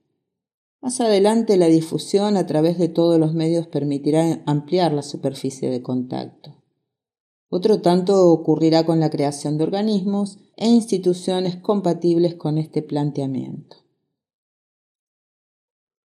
Más 0.82 1.00
adelante 1.00 1.58
la 1.58 1.68
difusión 1.68 2.38
a 2.38 2.46
través 2.46 2.78
de 2.78 2.90
todos 2.90 3.20
los 3.20 3.34
medios 3.34 3.68
permitirá 3.68 4.44
ampliar 4.46 4.94
la 4.94 5.02
superficie 5.02 5.70
de 5.70 5.82
contacto. 5.82 6.58
Otro 7.50 7.82
tanto 7.82 8.32
ocurrirá 8.32 8.86
con 8.86 9.00
la 9.00 9.10
creación 9.10 9.58
de 9.58 9.64
organismos 9.64 10.40
e 10.58 10.68
instituciones 10.68 11.56
compatibles 11.58 12.36
con 12.36 12.58
este 12.58 12.82
planteamiento. 12.82 13.78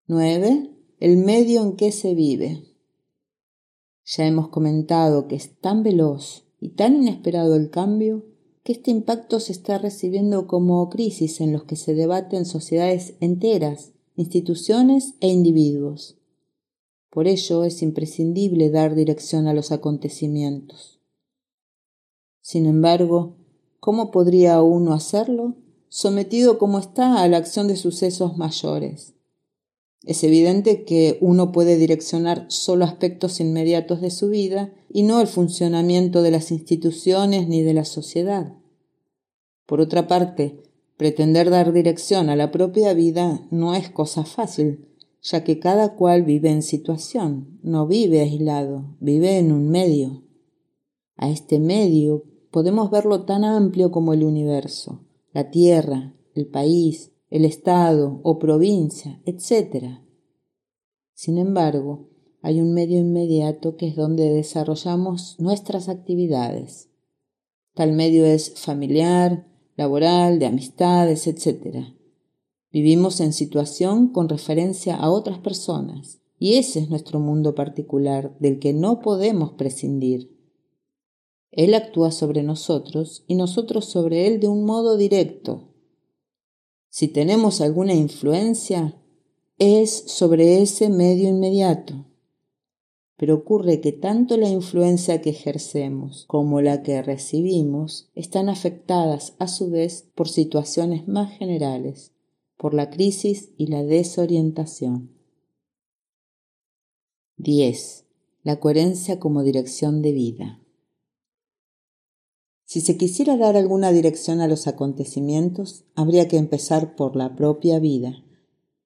9. 0.09 0.71
El 0.99 1.17
medio 1.19 1.63
en 1.63 1.77
que 1.77 1.93
se 1.93 2.15
vive. 2.15 2.66
Ya 4.07 4.25
hemos 4.25 4.49
comentado 4.51 5.27
que 5.27 5.35
es 5.35 5.59
tan 5.61 5.83
veloz 5.83 6.45
y 6.61 6.71
tan 6.71 6.95
inesperado 6.95 7.57
el 7.57 7.71
cambio 7.71 8.25
que 8.63 8.73
este 8.73 8.93
impacto 8.93 9.41
se 9.41 9.51
está 9.51 9.79
recibiendo 9.79 10.47
como 10.47 10.89
crisis 10.91 11.41
en 11.41 11.53
los 11.53 11.65
que 11.65 11.75
se 11.75 11.95
debaten 11.95 12.45
sociedades 12.47 13.15
enteras, 13.21 13.93
instituciones 14.15 15.15
e 15.21 15.29
individuos. 15.29 16.17
Por 17.11 17.27
ello 17.27 17.65
es 17.65 17.83
imprescindible 17.83 18.71
dar 18.71 18.95
dirección 18.95 19.49
a 19.49 19.55
los 19.55 19.73
acontecimientos. 19.73 21.01
Sin 22.41 22.67
embargo, 22.67 23.37
¿cómo 23.81 24.13
podría 24.13 24.63
uno 24.63 24.93
hacerlo? 24.93 25.57
Sometido 25.89 26.59
como 26.59 26.79
está 26.79 27.23
a 27.23 27.29
la 27.29 27.39
acción 27.39 27.67
de 27.67 27.75
sucesos 27.75 28.37
mayores. 28.37 29.16
Es 30.07 30.23
evidente 30.23 30.85
que 30.85 31.19
uno 31.21 31.51
puede 31.51 31.77
direccionar 31.77 32.47
solo 32.49 32.85
aspectos 32.85 33.41
inmediatos 33.41 34.01
de 34.01 34.11
su 34.11 34.29
vida 34.29 34.73
y 34.89 35.03
no 35.03 35.21
el 35.21 35.27
funcionamiento 35.27 36.23
de 36.23 36.31
las 36.31 36.53
instituciones 36.53 37.49
ni 37.49 37.63
de 37.63 37.75
la 37.75 37.85
sociedad. 37.85 38.55
Por 39.67 39.81
otra 39.81 40.07
parte, 40.07 40.63
pretender 40.97 41.51
dar 41.51 41.73
dirección 41.73 42.31
a 42.31 42.37
la 42.37 42.53
propia 42.53 42.95
vida 42.95 43.45
no 43.51 43.75
es 43.75 43.91
cosa 43.91 44.25
fácil, 44.25 44.87
ya 45.23 45.43
que 45.43 45.59
cada 45.59 45.97
cual 45.97 46.23
vive 46.23 46.51
en 46.51 46.63
situación, 46.63 47.59
no 47.65 47.89
vive 47.89 48.21
aislado, 48.21 48.97
vive 49.01 49.39
en 49.39 49.51
un 49.51 49.71
medio. 49.71 50.23
A 51.17 51.31
este 51.31 51.59
medio 51.59 52.23
podemos 52.53 52.93
verlo 52.93 53.25
tan 53.25 53.43
amplio 53.43 53.91
como 53.91 54.13
el 54.13 54.23
universo, 54.23 55.01
la 55.33 55.51
Tierra, 55.51 56.15
el 56.37 56.47
país, 56.47 57.11
el 57.31 57.45
Estado 57.45 58.21
o 58.23 58.39
provincia, 58.39 59.21
etc. 59.25 59.99
Sin 61.15 61.39
embargo, 61.39 62.09
hay 62.43 62.61
un 62.61 62.73
medio 62.73 62.99
inmediato 62.99 63.77
que 63.77 63.89
es 63.89 63.97
donde 63.97 64.31
desarrollamos 64.31 65.41
nuestras 65.41 65.89
actividades. 65.89 66.89
Tal 67.75 67.93
medio 67.93 68.25
es 68.25 68.59
familiar, 68.59 69.47
laboral, 69.77 70.39
de 70.39 70.47
amistades, 70.47 71.27
etc. 71.27 71.89
Vivimos 72.71 73.21
en 73.21 73.33
situación 73.33 74.09
con 74.09 74.29
referencia 74.29 74.97
a 74.97 75.11
otras 75.11 75.39
personas, 75.39 76.21
y 76.39 76.55
ese 76.55 76.81
es 76.81 76.91
nuestro 76.91 77.19
mundo 77.19 77.55
particular 77.55 78.37
del 78.39 78.59
que 78.59 78.73
no 78.73 79.01
podemos 79.01 79.53
prescindir. 79.53 80.37
Él 81.51 81.75
actúa 81.75 82.13
sobre 82.13 82.43
nosotros 82.43 83.25
y 83.27 83.35
nosotros 83.35 83.87
sobre 83.87 84.27
él 84.27 84.41
de 84.41 84.49
un 84.49 84.65
modo 84.65 84.97
directo, 84.97 85.73
si 86.97 87.09
tenemos 87.09 87.61
alguna 87.61 87.93
influencia, 87.93 88.99
es 89.59 90.05
sobre 90.07 90.63
ese 90.63 90.89
medio 90.89 91.29
inmediato. 91.29 92.07
Pero 93.19 93.35
ocurre 93.35 93.83
que 93.83 93.93
tanto 93.93 94.39
la 94.39 94.49
influencia 94.49 95.21
que 95.21 95.29
ejercemos 95.29 96.25
como 96.27 96.63
la 96.63 96.83
que 96.83 97.03
recibimos 97.03 98.09
están 98.15 98.49
afectadas 98.49 99.35
a 99.39 99.47
su 99.47 99.69
vez 99.69 100.09
por 100.15 100.31
situaciones 100.31 101.07
más 101.07 101.37
generales, 101.37 102.13
por 102.57 102.73
la 102.73 102.89
crisis 102.89 103.51
y 103.59 103.67
la 103.67 103.83
desorientación. 103.83 105.11
10. 107.37 108.07
La 108.43 108.59
coherencia 108.59 109.21
como 109.21 109.43
dirección 109.43 110.01
de 110.01 110.13
vida. 110.13 110.66
Si 112.67 112.81
se 112.81 112.97
quisiera 112.97 113.37
dar 113.37 113.57
alguna 113.57 113.93
dirección 113.93 114.41
a 114.41 114.49
los 114.49 114.67
acontecimientos, 114.67 115.85
habría 115.95 116.27
que 116.27 116.37
empezar 116.37 116.97
por 116.97 117.15
la 117.15 117.37
propia 117.37 117.79
vida. 117.79 118.25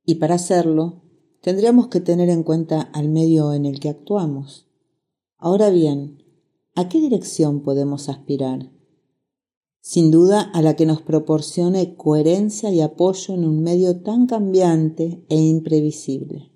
Y 0.05 0.17
para 0.17 0.35
hacerlo, 0.35 1.01
tendríamos 1.41 1.89
que 1.89 2.01
tener 2.01 2.29
en 2.29 2.43
cuenta 2.43 2.83
al 2.83 3.09
medio 3.09 3.55
en 3.55 3.65
el 3.65 3.81
que 3.81 3.89
actuamos. 3.89 4.67
Ahora 5.39 5.71
bien, 5.71 6.23
¿a 6.75 6.91
qué 6.91 7.01
dirección 7.01 7.63
podemos 7.63 8.11
aspirar? 8.11 8.71
Sin 9.81 10.11
duda 10.11 10.43
a 10.43 10.61
la 10.61 10.77
que 10.77 10.85
nos 10.85 11.01
proporcione 11.01 11.97
coherencia 11.97 12.71
y 12.71 12.83
apoyo 12.83 13.33
en 13.33 13.47
un 13.47 13.63
medio 13.63 14.03
tan 14.03 14.27
cambiante 14.27 15.25
e 15.31 15.37
imprevisible. 15.37 16.53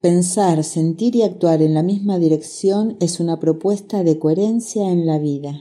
Pensar, 0.00 0.62
sentir 0.62 1.16
y 1.16 1.22
actuar 1.22 1.60
en 1.60 1.74
la 1.74 1.82
misma 1.82 2.20
dirección 2.20 2.96
es 3.00 3.18
una 3.18 3.40
propuesta 3.40 4.04
de 4.04 4.20
coherencia 4.20 4.88
en 4.88 5.06
la 5.06 5.18
vida. 5.18 5.60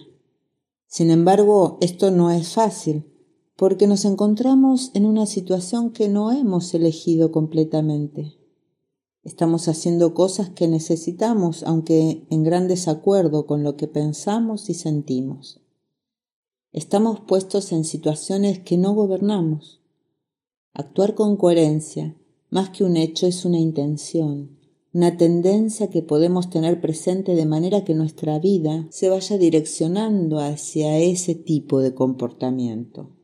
Sin 0.92 1.10
embargo, 1.10 1.78
esto 1.80 2.12
no 2.12 2.32
es 2.32 2.50
fácil, 2.50 3.06
porque 3.56 3.88
nos 3.88 4.04
encontramos 4.04 4.92
en 4.94 5.06
una 5.06 5.26
situación 5.26 5.92
que 5.92 6.10
no 6.10 6.34
hemos 6.34 6.74
elegido 6.74 7.32
completamente. 7.32 8.38
Estamos 9.24 9.70
haciendo 9.70 10.14
cosas 10.14 10.50
que 10.50 10.68
necesitamos, 10.68 11.64
aunque 11.64 12.28
en 12.30 12.44
gran 12.44 12.68
desacuerdo 12.68 13.46
con 13.46 13.64
lo 13.64 13.78
que 13.78 13.88
pensamos 13.88 14.70
y 14.70 14.74
sentimos. 14.74 15.62
Estamos 16.74 17.22
puestos 17.22 17.72
en 17.72 17.86
situaciones 17.86 18.60
que 18.60 18.78
no 18.78 18.94
gobernamos. 18.94 19.80
Actuar 20.74 21.16
con 21.16 21.38
coherencia, 21.38 22.18
más 22.50 22.70
que 22.72 22.84
un 22.84 22.98
hecho, 22.98 23.28
es 23.28 23.46
una 23.46 23.60
intención, 23.60 24.58
una 24.94 25.16
tendencia 25.16 25.90
que 25.90 26.02
podemos 26.02 26.50
tener 26.50 26.82
presente 26.82 27.34
de 27.36 27.46
manera 27.46 27.86
que 27.86 27.96
nuestra 27.96 28.40
vida 28.40 28.88
se 28.90 29.10
vaya 29.10 29.38
direccionando 29.38 30.40
hacia 30.40 31.00
ese 31.00 31.34
tipo 31.34 31.80
de 31.80 31.94
comportamiento. 31.94 33.16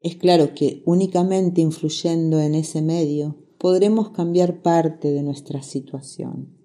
Es 0.00 0.16
claro 0.16 0.54
que 0.54 0.82
únicamente 0.86 1.60
influyendo 1.60 2.40
en 2.40 2.54
ese 2.54 2.82
medio 2.82 3.36
podremos 3.58 4.10
cambiar 4.10 4.62
parte 4.62 5.10
de 5.12 5.22
nuestra 5.22 5.62
situación. 5.62 6.56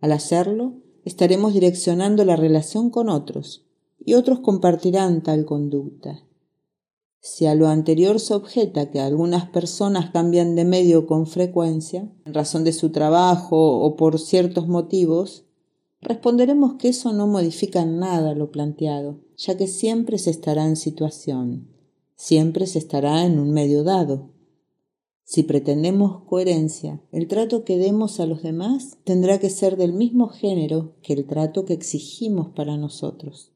Al 0.00 0.12
hacerlo, 0.12 0.74
estaremos 1.04 1.54
direccionando 1.54 2.24
la 2.24 2.36
relación 2.36 2.90
con 2.90 3.08
otros 3.08 3.66
y 3.98 4.14
otros 4.14 4.40
compartirán 4.40 5.22
tal 5.22 5.46
conducta. 5.46 6.25
Si 7.28 7.44
a 7.44 7.56
lo 7.56 7.66
anterior 7.66 8.20
se 8.20 8.34
objeta 8.34 8.92
que 8.92 9.00
algunas 9.00 9.50
personas 9.50 10.10
cambian 10.10 10.54
de 10.54 10.64
medio 10.64 11.08
con 11.08 11.26
frecuencia, 11.26 12.08
en 12.24 12.32
razón 12.32 12.62
de 12.62 12.72
su 12.72 12.92
trabajo 12.92 13.80
o 13.80 13.96
por 13.96 14.20
ciertos 14.20 14.68
motivos, 14.68 15.44
responderemos 16.00 16.74
que 16.74 16.90
eso 16.90 17.12
no 17.12 17.26
modifica 17.26 17.84
nada 17.84 18.32
lo 18.36 18.52
planteado, 18.52 19.18
ya 19.36 19.56
que 19.56 19.66
siempre 19.66 20.18
se 20.18 20.30
estará 20.30 20.66
en 20.66 20.76
situación, 20.76 21.66
siempre 22.14 22.68
se 22.68 22.78
estará 22.78 23.26
en 23.26 23.40
un 23.40 23.50
medio 23.50 23.82
dado. 23.82 24.30
Si 25.24 25.42
pretendemos 25.42 26.22
coherencia, 26.28 27.02
el 27.10 27.26
trato 27.26 27.64
que 27.64 27.76
demos 27.76 28.20
a 28.20 28.26
los 28.26 28.44
demás 28.44 28.98
tendrá 29.02 29.40
que 29.40 29.50
ser 29.50 29.76
del 29.76 29.92
mismo 29.92 30.28
género 30.28 30.94
que 31.02 31.12
el 31.14 31.26
trato 31.26 31.64
que 31.64 31.74
exigimos 31.74 32.50
para 32.50 32.76
nosotros. 32.76 33.55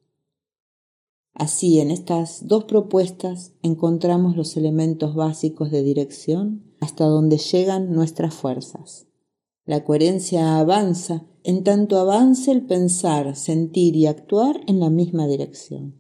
Así, 1.35 1.81
en 1.81 1.91
estas 1.91 2.47
dos 2.47 2.65
propuestas 2.65 3.53
encontramos 3.63 4.37
los 4.37 4.57
elementos 4.57 5.15
básicos 5.15 5.71
de 5.71 5.83
dirección 5.83 6.65
hasta 6.81 7.07
donde 7.07 7.39
llegan 7.39 7.93
nuestras 7.93 8.35
fuerzas. 8.35 9.07
La 9.65 9.85
coherencia 9.85 10.59
avanza 10.59 11.25
en 11.45 11.65
tanto 11.65 11.99
avance 11.99 12.51
el 12.51 12.67
pensar, 12.67 13.37
sentir 13.37 13.97
y 13.97 14.07
actuar 14.07 14.61
en 14.67 14.81
la 14.81 14.91
misma 14.91 15.27
dirección. 15.27 15.95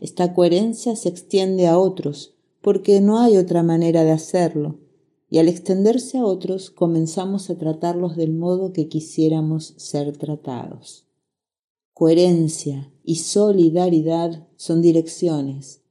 Esta 0.00 0.34
coherencia 0.34 0.94
se 0.96 1.08
extiende 1.08 1.66
a 1.66 1.78
otros, 1.78 2.34
porque 2.60 3.00
no 3.00 3.18
hay 3.20 3.36
otra 3.36 3.62
manera 3.62 4.04
de 4.04 4.10
hacerlo, 4.10 4.78
y 5.30 5.38
al 5.38 5.48
extenderse 5.48 6.18
a 6.18 6.24
otros 6.24 6.70
comenzamos 6.70 7.50
a 7.50 7.58
tratarlos 7.58 8.16
del 8.16 8.32
modo 8.32 8.72
que 8.72 8.88
quisiéramos 8.88 9.74
ser 9.76 10.16
tratados. 10.16 11.07
Coherencia 11.98 12.92
y 13.02 13.16
solidaridad 13.16 14.46
son 14.54 14.82
direcciones, 14.82 15.82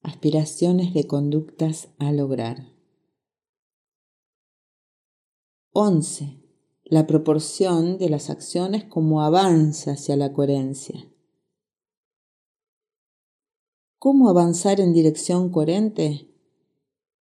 aspiraciones 0.00 0.94
de 0.94 1.06
conductas 1.06 1.90
a 1.98 2.10
lograr. 2.10 2.72
11. 5.74 6.40
La 6.84 7.06
proporción 7.06 7.98
de 7.98 8.08
las 8.08 8.30
acciones 8.30 8.84
como 8.84 9.20
avance 9.20 9.90
hacia 9.90 10.16
la 10.16 10.32
coherencia. 10.32 11.06
¿Cómo 13.98 14.30
avanzar 14.30 14.80
en 14.80 14.94
dirección 14.94 15.50
coherente? 15.50 16.30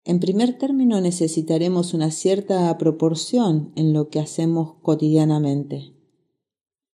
En 0.04 0.20
primer 0.20 0.56
término 0.56 1.00
necesitaremos 1.00 1.94
una 1.94 2.12
cierta 2.12 2.78
proporción 2.78 3.72
en 3.74 3.92
lo 3.92 4.08
que 4.08 4.20
hacemos 4.20 4.74
cotidianamente. 4.82 5.99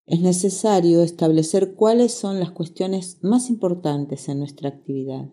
Es 0.06 0.20
necesario 0.20 1.02
establecer 1.02 1.74
cuáles 1.74 2.14
son 2.14 2.38
las 2.38 2.52
cuestiones 2.52 3.18
más 3.22 3.50
importantes 3.50 4.28
en 4.28 4.38
nuestra 4.38 4.68
actividad. 4.68 5.28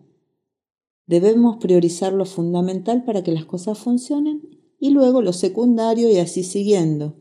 Debemos 1.06 1.58
priorizar 1.58 2.12
lo 2.12 2.24
fundamental 2.24 3.04
para 3.04 3.22
que 3.22 3.30
las 3.30 3.44
cosas 3.44 3.78
funcionen 3.78 4.42
y 4.80 4.90
luego 4.90 5.22
lo 5.22 5.32
secundario 5.32 6.10
y 6.10 6.16
así 6.16 6.42
siguiendo. 6.42 7.14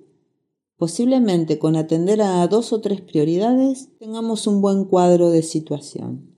Posiblemente 0.77 1.59
con 1.59 1.75
atender 1.75 2.23
a 2.23 2.47
dos 2.47 2.73
o 2.73 2.81
tres 2.81 3.01
prioridades 3.01 3.89
tengamos 3.99 4.47
un 4.47 4.59
buen 4.59 4.85
cuadro 4.85 5.29
de 5.29 5.43
situación. 5.43 6.33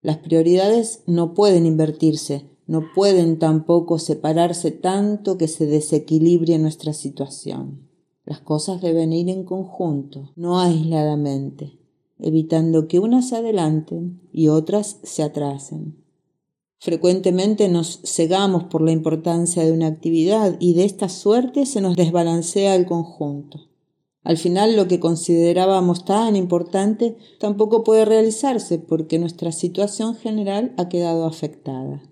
Las 0.00 0.16
prioridades 0.16 1.02
no 1.06 1.34
pueden 1.34 1.66
invertirse, 1.66 2.48
no 2.66 2.84
pueden 2.94 3.38
tampoco 3.38 3.98
separarse 3.98 4.70
tanto 4.70 5.36
que 5.36 5.46
se 5.46 5.66
desequilibre 5.66 6.58
nuestra 6.58 6.94
situación. 6.94 7.85
Las 8.26 8.40
cosas 8.40 8.82
deben 8.82 9.12
ir 9.12 9.30
en 9.30 9.44
conjunto, 9.44 10.32
no 10.34 10.58
aisladamente, 10.58 11.78
evitando 12.18 12.88
que 12.88 12.98
unas 12.98 13.28
se 13.28 13.36
adelanten 13.36 14.20
y 14.32 14.48
otras 14.48 14.98
se 15.04 15.22
atrasen. 15.22 15.96
Frecuentemente 16.78 17.68
nos 17.68 18.00
cegamos 18.04 18.64
por 18.64 18.82
la 18.82 18.90
importancia 18.90 19.64
de 19.64 19.72
una 19.72 19.86
actividad 19.86 20.56
y 20.58 20.74
de 20.74 20.84
esta 20.84 21.08
suerte 21.08 21.66
se 21.66 21.80
nos 21.80 21.96
desbalancea 21.96 22.74
el 22.74 22.84
conjunto. 22.84 23.60
Al 24.24 24.38
final 24.38 24.74
lo 24.74 24.88
que 24.88 24.98
considerábamos 24.98 26.04
tan 26.04 26.34
importante 26.34 27.16
tampoco 27.38 27.84
puede 27.84 28.04
realizarse 28.04 28.80
porque 28.80 29.20
nuestra 29.20 29.52
situación 29.52 30.16
general 30.16 30.74
ha 30.78 30.88
quedado 30.88 31.26
afectada. 31.26 32.02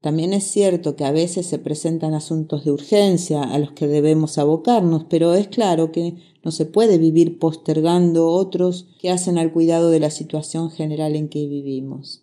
También 0.00 0.32
es 0.32 0.44
cierto 0.44 0.96
que 0.96 1.04
a 1.04 1.12
veces 1.12 1.46
se 1.46 1.58
presentan 1.58 2.14
asuntos 2.14 2.64
de 2.64 2.70
urgencia 2.70 3.42
a 3.42 3.58
los 3.58 3.72
que 3.72 3.86
debemos 3.86 4.38
abocarnos, 4.38 5.04
pero 5.10 5.34
es 5.34 5.48
claro 5.48 5.92
que 5.92 6.16
no 6.42 6.52
se 6.52 6.64
puede 6.64 6.96
vivir 6.96 7.38
postergando 7.38 8.28
otros 8.28 8.88
que 8.98 9.10
hacen 9.10 9.36
al 9.36 9.52
cuidado 9.52 9.90
de 9.90 10.00
la 10.00 10.10
situación 10.10 10.70
general 10.70 11.16
en 11.16 11.28
que 11.28 11.46
vivimos. 11.46 12.22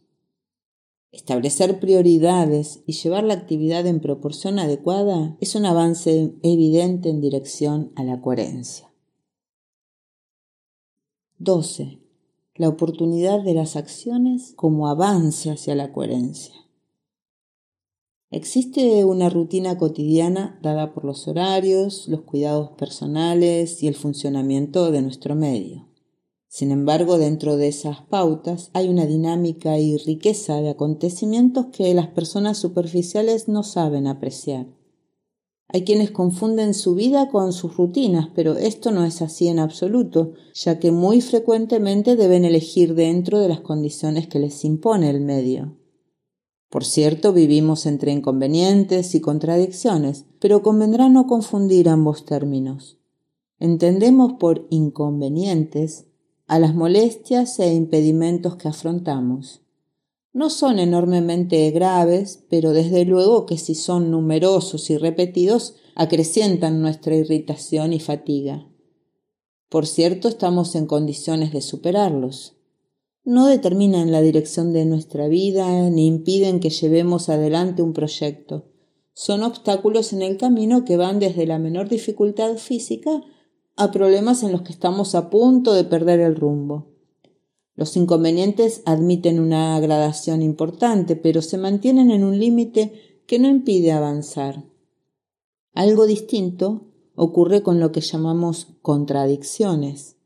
Establecer 1.12 1.80
prioridades 1.80 2.82
y 2.88 2.94
llevar 2.94 3.24
la 3.24 3.36
actividad 3.36 3.86
en 3.86 4.00
proporción 4.00 4.58
adecuada 4.58 5.38
es 5.40 5.56
un 5.56 5.66
avance 5.66 6.34
evidente 6.42 7.10
en 7.10 7.22
dirección 7.22 7.92
a 7.96 8.04
la 8.04 8.22
coherencia. 8.22 8.92
12. 11.38 12.00
La 12.56 12.70
oportunidad 12.70 13.42
de 13.42 13.54
las 13.54 13.76
acciones 13.76 14.54
como 14.56 14.88
avance 14.88 15.52
hacia 15.52 15.76
la 15.76 15.94
coherencia. 15.94 16.67
Existe 18.30 19.06
una 19.06 19.30
rutina 19.30 19.78
cotidiana 19.78 20.60
dada 20.62 20.94
por 20.94 21.06
los 21.06 21.30
horarios, 21.30 22.10
los 22.10 22.24
cuidados 22.24 22.72
personales 22.72 23.82
y 23.82 23.88
el 23.88 23.96
funcionamiento 23.96 24.92
de 24.92 25.02
nuestro 25.02 25.34
medio. 25.34 25.88
Sin 26.50 26.72
embargo, 26.72 27.18
dentro 27.18 27.56
de 27.56 27.70
esas 27.70 28.02
pautas 28.02 28.70
hay 28.74 28.90
una 28.90 29.06
dinámica 29.06 29.80
y 29.80 29.96
riqueza 29.96 30.60
de 30.60 30.72
acontecimientos 30.72 31.68
que 31.68 31.94
las 31.94 32.08
personas 32.08 32.58
superficiales 32.58 33.48
no 33.48 33.64
saben 33.64 34.08
apreciar. 34.08 34.68
Hay 35.70 35.84
quienes 35.84 36.12
confunden 36.12 36.74
su 36.74 36.96
vida 36.96 37.30
con 37.30 37.54
sus 37.54 37.78
rutinas, 37.78 38.28
pero 38.36 38.58
esto 38.58 38.92
no 38.92 39.06
es 39.06 39.22
así 39.22 39.48
en 39.48 39.60
absoluto, 39.60 40.34
ya 40.54 40.80
que 40.80 40.92
muy 40.92 41.22
frecuentemente 41.22 42.18
deben 42.18 42.44
elegir 42.44 42.94
dentro 42.94 43.40
de 43.40 43.48
las 43.48 43.62
condiciones 43.62 44.28
que 44.28 44.40
les 44.40 44.66
impone 44.66 45.10
el 45.10 45.22
medio. 45.22 45.78
Por 46.70 46.84
cierto, 46.84 47.32
vivimos 47.32 47.86
entre 47.86 48.12
inconvenientes 48.12 49.16
y 49.16 49.22
contradicciones, 49.22 50.26
pero 50.40 50.62
convendrá 50.62 51.08
no 51.08 51.26
confundir 51.26 51.88
ambos 51.88 52.26
términos. 52.26 52.98
Entendemos 53.60 54.34
por 54.34 54.68
inconvenientes 54.70 56.08
a 56.46 56.60
las 56.60 56.76
molestias 56.76 57.58
e 57.60 57.74
impedimentos 57.74 58.58
que 58.58 58.68
afrontamos. 58.68 59.62
No 60.34 60.50
son 60.50 60.78
enormemente 60.78 61.72
graves, 61.72 62.44
pero 62.50 62.74
desde 62.74 63.06
luego 63.06 63.46
que 63.46 63.58
si 63.58 63.74
son 63.74 64.12
numerosos 64.12 64.90
y 64.90 64.98
repetidos, 64.98 65.76
acrecientan 65.96 66.82
nuestra 66.82 67.16
irritación 67.16 67.94
y 67.94 68.00
fatiga. 68.00 68.68
Por 69.70 69.88
cierto, 69.88 70.28
estamos 70.28 70.76
en 70.76 70.86
condiciones 70.86 71.54
de 71.54 71.62
superarlos 71.62 72.57
no 73.28 73.48
determinan 73.48 74.14
la 74.14 74.22
dirección 74.22 74.72
de 74.72 74.86
nuestra 74.86 75.28
vida 75.28 75.90
ni 75.90 76.08
impiden 76.08 76.62
que 76.62 76.70
llevemos 76.70 77.28
adelante 77.28 77.82
un 77.82 77.92
proyecto. 77.92 78.70
Son 79.12 79.44
obstáculos 79.44 80.14
en 80.14 80.22
el 80.22 80.38
camino 80.38 80.86
que 80.86 80.96
van 80.96 81.20
desde 81.20 81.46
la 81.46 81.60
menor 81.60 81.90
dificultad 81.90 82.56
física 82.56 83.22
a 83.76 83.92
problemas 83.92 84.44
en 84.44 84.54
los 84.54 84.62
que 84.62 84.72
estamos 84.72 85.14
a 85.14 85.30
punto 85.30 85.74
de 85.74 85.84
perder 85.84 86.22
el 86.22 86.38
rumbo. 86.38 86.88
Los 87.76 87.98
inconvenientes 87.98 88.82
admiten 88.86 89.42
una 89.42 89.78
gradación 89.82 90.42
importante, 90.42 91.18
pero 91.18 91.42
se 91.42 91.58
mantienen 91.58 92.12
en 92.12 92.24
un 92.24 92.40
límite 92.40 92.94
que 93.28 93.40
no 93.40 93.50
impide 93.50 93.92
avanzar. 93.92 94.64
Algo 95.74 96.06
distinto 96.06 96.86
ocurre 97.14 97.62
con 97.62 97.82
lo 97.82 97.92
que 97.92 98.00
llamamos 98.00 98.68
contradicciones 98.82 100.17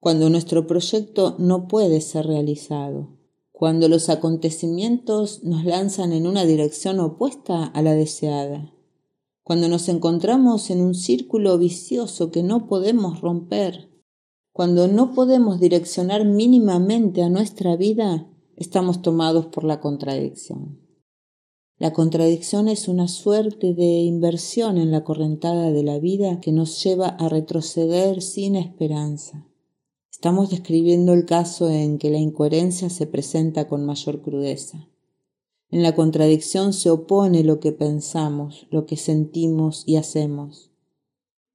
cuando 0.00 0.30
nuestro 0.30 0.66
proyecto 0.66 1.36
no 1.38 1.68
puede 1.68 2.00
ser 2.00 2.26
realizado, 2.26 3.10
cuando 3.52 3.86
los 3.86 4.08
acontecimientos 4.08 5.44
nos 5.44 5.66
lanzan 5.66 6.14
en 6.14 6.26
una 6.26 6.46
dirección 6.46 6.98
opuesta 7.00 7.66
a 7.66 7.82
la 7.82 7.92
deseada, 7.92 8.72
cuando 9.42 9.68
nos 9.68 9.90
encontramos 9.90 10.70
en 10.70 10.80
un 10.80 10.94
círculo 10.94 11.58
vicioso 11.58 12.30
que 12.30 12.42
no 12.42 12.66
podemos 12.66 13.20
romper, 13.20 13.90
cuando 14.52 14.88
no 14.88 15.12
podemos 15.12 15.60
direccionar 15.60 16.24
mínimamente 16.24 17.22
a 17.22 17.28
nuestra 17.28 17.76
vida, 17.76 18.26
estamos 18.56 19.02
tomados 19.02 19.46
por 19.46 19.64
la 19.64 19.80
contradicción. 19.80 20.80
La 21.76 21.92
contradicción 21.92 22.68
es 22.68 22.88
una 22.88 23.06
suerte 23.06 23.74
de 23.74 24.00
inversión 24.00 24.78
en 24.78 24.90
la 24.90 25.04
correntada 25.04 25.70
de 25.70 25.82
la 25.82 25.98
vida 25.98 26.40
que 26.40 26.52
nos 26.52 26.82
lleva 26.82 27.08
a 27.08 27.28
retroceder 27.28 28.22
sin 28.22 28.56
esperanza. 28.56 29.49
Estamos 30.20 30.50
describiendo 30.50 31.14
el 31.14 31.24
caso 31.24 31.70
en 31.70 31.96
que 31.96 32.10
la 32.10 32.18
incoherencia 32.18 32.90
se 32.90 33.06
presenta 33.06 33.68
con 33.68 33.86
mayor 33.86 34.20
crudeza. 34.20 34.86
En 35.70 35.82
la 35.82 35.94
contradicción 35.94 36.74
se 36.74 36.90
opone 36.90 37.42
lo 37.42 37.58
que 37.58 37.72
pensamos, 37.72 38.66
lo 38.70 38.84
que 38.84 38.98
sentimos 38.98 39.82
y 39.86 39.96
hacemos. 39.96 40.72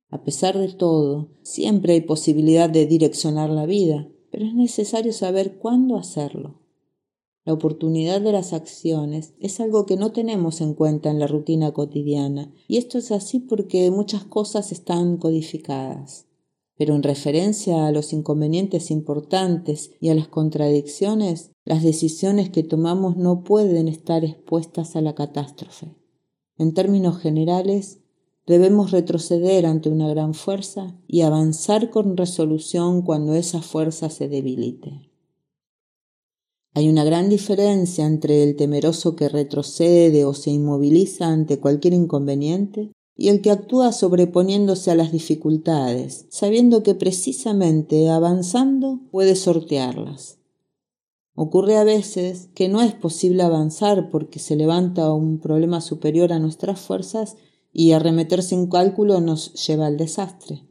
A 0.10 0.23
pesar 0.23 0.58
de 0.58 0.73
todo, 0.73 1.30
siempre 1.43 1.93
hay 1.93 2.01
posibilidad 2.01 2.67
de 2.67 2.88
direccionar 2.88 3.51
la 3.51 3.67
vida, 3.67 4.10
pero 4.32 4.45
es 4.47 4.56
necesario 4.56 5.13
saber 5.13 5.60
cuándo 5.60 5.95
hacerlo. 5.95 6.56
La 7.43 7.54
oportunidad 7.54 8.19
de 8.19 8.32
las 8.32 8.51
acciones 8.51 9.36
es 9.39 9.60
algo 9.60 9.86
que 9.86 9.95
no 9.95 10.12
tenemos 10.12 10.60
en 10.60 10.73
cuenta 10.73 11.12
en 11.12 11.19
la 11.19 11.28
rutina 11.28 11.71
cotidiana, 11.71 12.51
y 12.67 12.78
esto 12.78 12.97
es 12.97 13.12
así 13.12 13.38
porque 13.38 13.91
muchas 13.91 14.23
cosas 14.23 14.71
están 14.71 15.17
codificadas. 15.17 16.24
Pero 16.77 16.95
en 16.95 17.03
referencia 17.03 17.88
a 17.88 17.91
los 17.91 18.11
inconvenientes 18.11 18.91
importantes 18.91 19.91
y 20.01 20.09
a 20.09 20.15
las 20.15 20.27
contradicciones, 20.27 21.51
las 21.63 21.83
decisiones 21.83 22.49
que 22.49 22.63
tomamos 22.63 23.15
no 23.15 23.43
pueden 23.43 23.88
estar 23.88 24.25
expuestas 24.25 24.95
a 24.95 25.01
la 25.01 25.15
catástrofe. 25.15 25.95
En 26.57 26.73
términos 26.73 27.19
generales, 27.19 27.99
debemos 28.45 28.91
retroceder 28.91 29.65
ante 29.65 29.89
una 29.89 30.07
gran 30.07 30.33
fuerza 30.33 30.95
y 31.07 31.21
avanzar 31.21 31.89
con 31.89 32.17
resolución 32.17 33.01
cuando 33.01 33.35
esa 33.35 33.61
fuerza 33.61 34.09
se 34.09 34.27
debilite. 34.27 35.09
Hay 36.73 36.89
una 36.89 37.05
gran 37.05 37.29
diferencia 37.29 38.05
entre 38.05 38.43
el 38.43 38.57
temeroso 38.57 39.15
que 39.15 39.29
retrocede 39.29 40.25
o 40.25 40.33
se 40.33 40.51
inmoviliza 40.51 41.27
ante 41.27 41.59
cualquier 41.59 41.93
inconveniente 41.93 42.91
y 43.17 43.30
el 43.30 43.41
que 43.41 43.51
actúa 43.51 43.91
sobreponiéndose 43.91 44.91
a 44.91 44.95
las 44.95 45.12
dificultades, 45.12 46.25
sabiendo 46.30 46.84
que 46.84 46.95
precisamente 46.95 48.10
avanzando 48.10 48.99
puede 49.12 49.36
sortearlas. 49.36 50.38
Ocurre 51.34 51.78
a 51.78 51.84
veces 51.84 52.49
que 52.56 52.69
no 52.69 52.82
es 52.82 52.93
posible 52.93 53.43
avanzar 53.43 54.10
porque 54.10 54.39
se 54.39 54.56
levanta 54.56 55.13
un 55.13 55.39
problema 55.39 55.82
superior 55.82 56.32
a 56.32 56.39
nuestras 56.39 56.80
fuerzas 56.80 57.36
y 57.73 57.91
arremeter 57.91 58.41
sin 58.41 58.67
cálculo 58.67 59.19
nos 59.19 59.54
lleva 59.67 59.88
al 59.88 59.97
desastre. 59.97 60.63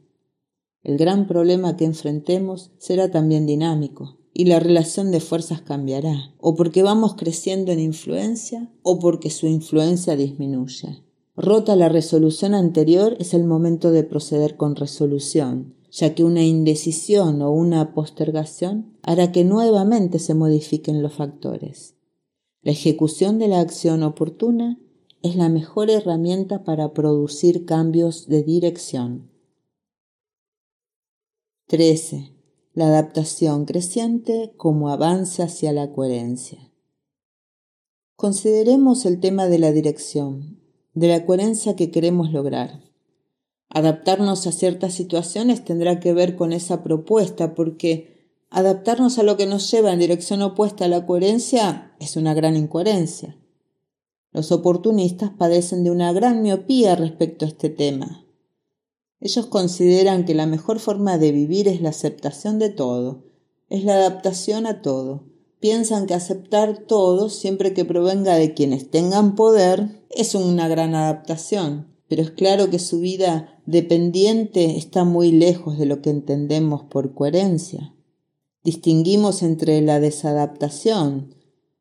El 0.83 0.97
gran 0.97 1.27
problema 1.27 1.77
que 1.77 1.85
enfrentemos 1.85 2.71
será 2.77 3.11
también 3.11 3.45
dinámico, 3.45 4.17
y 4.33 4.45
la 4.45 4.59
relación 4.59 5.11
de 5.11 5.19
fuerzas 5.19 5.61
cambiará, 5.61 6.33
o 6.39 6.55
porque 6.55 6.83
vamos 6.83 7.15
creciendo 7.15 7.71
en 7.71 7.79
influencia 7.79 8.71
o 8.83 8.99
porque 8.99 9.29
su 9.29 9.47
influencia 9.47 10.15
disminuye. 10.15 11.04
Rota 11.35 11.75
la 11.75 11.89
resolución 11.89 12.53
anterior 12.53 13.15
es 13.19 13.33
el 13.33 13.43
momento 13.43 13.91
de 13.91 14.03
proceder 14.03 14.57
con 14.57 14.75
resolución, 14.75 15.75
ya 15.91 16.15
que 16.15 16.23
una 16.23 16.43
indecisión 16.43 17.41
o 17.41 17.51
una 17.51 17.93
postergación 17.93 18.97
hará 19.03 19.31
que 19.31 19.43
nuevamente 19.43 20.19
se 20.19 20.33
modifiquen 20.33 21.01
los 21.01 21.13
factores. 21.13 21.95
La 22.61 22.71
ejecución 22.71 23.37
de 23.37 23.47
la 23.47 23.59
acción 23.59 24.03
oportuna 24.03 24.79
es 25.21 25.35
la 25.35 25.49
mejor 25.49 25.89
herramienta 25.89 26.63
para 26.63 26.93
producir 26.93 27.65
cambios 27.65 28.27
de 28.27 28.43
dirección. 28.43 29.29
13 31.67 32.35
la 32.75 32.87
adaptación 32.87 33.63
creciente 33.63 34.53
como 34.57 34.89
avance 34.89 35.41
hacia 35.41 35.71
la 35.71 35.93
coherencia. 35.93 36.73
Consideremos 38.17 39.05
el 39.05 39.21
tema 39.21 39.47
de 39.47 39.59
la 39.59 39.71
dirección, 39.71 40.59
de 40.95 41.09
la 41.09 41.25
coherencia 41.25 41.75
que 41.75 41.91
queremos 41.91 42.31
lograr. 42.31 42.81
Adaptarnos 43.69 44.47
a 44.47 44.51
ciertas 44.51 44.93
situaciones 44.93 45.63
tendrá 45.63 45.99
que 45.99 46.13
ver 46.13 46.37
con 46.37 46.53
esa 46.53 46.83
propuesta 46.83 47.53
porque 47.53 48.31
adaptarnos 48.49 49.19
a 49.19 49.23
lo 49.23 49.35
que 49.35 49.45
nos 49.45 49.69
lleva 49.69 49.91
en 49.91 49.99
dirección 49.99 50.41
opuesta 50.41 50.85
a 50.85 50.87
la 50.87 51.05
coherencia 51.05 51.93
es 51.99 52.15
una 52.15 52.33
gran 52.33 52.55
incoherencia. 52.55 53.37
Los 54.31 54.51
oportunistas 54.51 55.31
padecen 55.31 55.83
de 55.83 55.91
una 55.91 56.13
gran 56.13 56.41
miopía 56.41 56.95
respecto 56.95 57.45
a 57.45 57.49
este 57.49 57.69
tema. 57.69 58.25
Ellos 59.19 59.47
consideran 59.47 60.25
que 60.25 60.35
la 60.35 60.45
mejor 60.45 60.79
forma 60.79 61.17
de 61.17 61.31
vivir 61.31 61.67
es 61.67 61.81
la 61.81 61.89
aceptación 61.89 62.59
de 62.59 62.69
todo, 62.69 63.25
es 63.69 63.83
la 63.83 63.95
adaptación 63.95 64.65
a 64.65 64.81
todo. 64.81 65.23
Piensan 65.65 66.05
que 66.05 66.13
aceptar 66.13 66.77
todo, 66.77 67.27
siempre 67.27 67.73
que 67.73 67.85
provenga 67.85 68.35
de 68.35 68.53
quienes 68.53 68.91
tengan 68.91 69.33
poder, 69.33 70.05
es 70.11 70.35
una 70.35 70.67
gran 70.67 70.93
adaptación, 70.93 71.87
pero 72.07 72.21
es 72.21 72.29
claro 72.29 72.69
que 72.69 72.77
su 72.77 72.99
vida 72.99 73.59
dependiente 73.65 74.77
está 74.77 75.05
muy 75.05 75.31
lejos 75.31 75.79
de 75.79 75.87
lo 75.87 76.03
que 76.03 76.11
entendemos 76.11 76.83
por 76.83 77.15
coherencia. 77.15 77.95
Distinguimos 78.63 79.41
entre 79.41 79.81
la 79.81 79.99
desadaptación, 79.99 81.33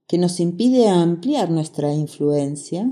que 0.07 0.17
nos 0.17 0.41
impide 0.41 0.89
ampliar 0.89 1.51
nuestra 1.51 1.93
influencia, 1.93 2.91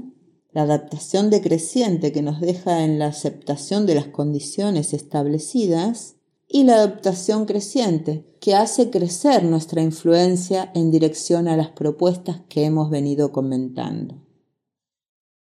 la 0.51 0.65
adaptación 0.65 1.31
decreciente 1.31 2.13
que 2.13 2.21
nos 2.21 2.39
deja 2.43 2.85
en 2.85 2.99
la 2.99 3.07
aceptación 3.07 3.87
de 3.87 3.95
las 3.95 4.09
condiciones 4.09 4.93
establecidas 4.93 6.17
y 6.55 6.65
la 6.65 6.75
adaptación 6.75 7.47
creciente 7.47 8.27
que 8.39 8.55
hace 8.55 8.91
crecer 8.91 9.43
nuestra 9.43 9.81
influencia 9.81 10.71
en 10.75 10.91
dirección 10.91 11.49
a 11.49 11.57
las 11.57 11.71
propuestas 11.71 12.43
que 12.51 12.65
hemos 12.65 12.91
venido 12.91 13.33
comentando. 13.33 14.21